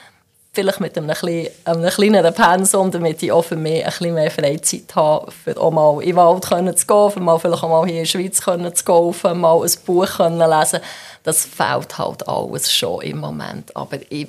Vielleicht 0.54 0.82
mit 0.82 0.98
einem, 0.98 1.08
bisschen, 1.08 1.48
einem 1.64 1.90
kleineren 1.90 2.34
Pensum, 2.34 2.92
damit 2.92 3.24
ich 3.24 3.32
auch 3.32 3.44
für 3.44 3.56
mich 3.56 3.86
ein 3.86 3.90
bisschen 3.90 4.14
mehr 4.14 4.30
Freizeit 4.30 4.96
habe, 4.96 5.32
für 5.32 5.58
auch 5.58 5.72
mal 5.72 6.02
in 6.02 6.10
den 6.10 6.16
Wald 6.18 6.44
zu 6.44 6.86
gehen, 6.88 7.12
für 7.12 7.20
mal 7.22 7.40
vielleicht 7.40 7.64
auch 7.64 7.70
mal 7.70 7.86
hier 7.86 8.00
in 8.00 8.02
der 8.02 8.06
Schweiz 8.06 8.38
zu 8.38 8.58
gehen, 8.58 9.40
mal 9.40 9.62
ein 9.62 9.72
Buch 9.86 10.18
zu 10.18 10.28
lesen. 10.28 10.80
Das 11.24 11.46
fehlt 11.46 11.98
halt 11.98 12.28
alles 12.28 12.72
schon 12.72 13.02
im 13.02 13.20
Moment. 13.20 13.74
Aber 13.78 13.98
ich 14.10 14.28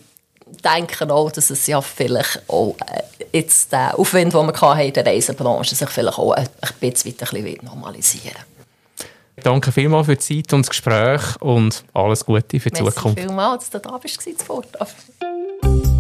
denke 0.64 1.12
auch, 1.12 1.32
dass 1.32 1.50
es 1.50 1.66
ja 1.66 1.80
vielleicht 1.80 2.42
auch 2.48 2.76
äh, 2.86 3.02
jetzt 3.38 3.72
der 3.72 3.98
Aufwand, 3.98 4.32
den 4.32 4.46
wir 4.46 4.80
in 4.80 4.92
der 4.92 5.06
Reisebranche 5.06 5.74
sich 5.74 5.88
vielleicht 5.88 6.18
auch 6.18 6.32
ein 6.32 6.48
bisschen 6.80 7.16
weiter 7.16 7.64
normalisieren 7.64 8.44
Danke 9.42 9.72
vielmals 9.72 10.06
für 10.06 10.16
die 10.16 10.42
Zeit 10.42 10.52
und 10.52 10.66
das 10.66 10.70
Gespräch 10.70 11.40
und 11.40 11.84
alles 11.94 12.24
Gute 12.24 12.60
für 12.60 12.70
die 12.70 12.82
Merci 12.82 12.94
Zukunft. 12.94 13.16
Merci 13.16 13.28
vielmals, 13.28 13.70
dass 13.70 13.82
du 13.82 13.88
da 13.88 13.98
bist, 13.98 14.20
zu 14.20 15.91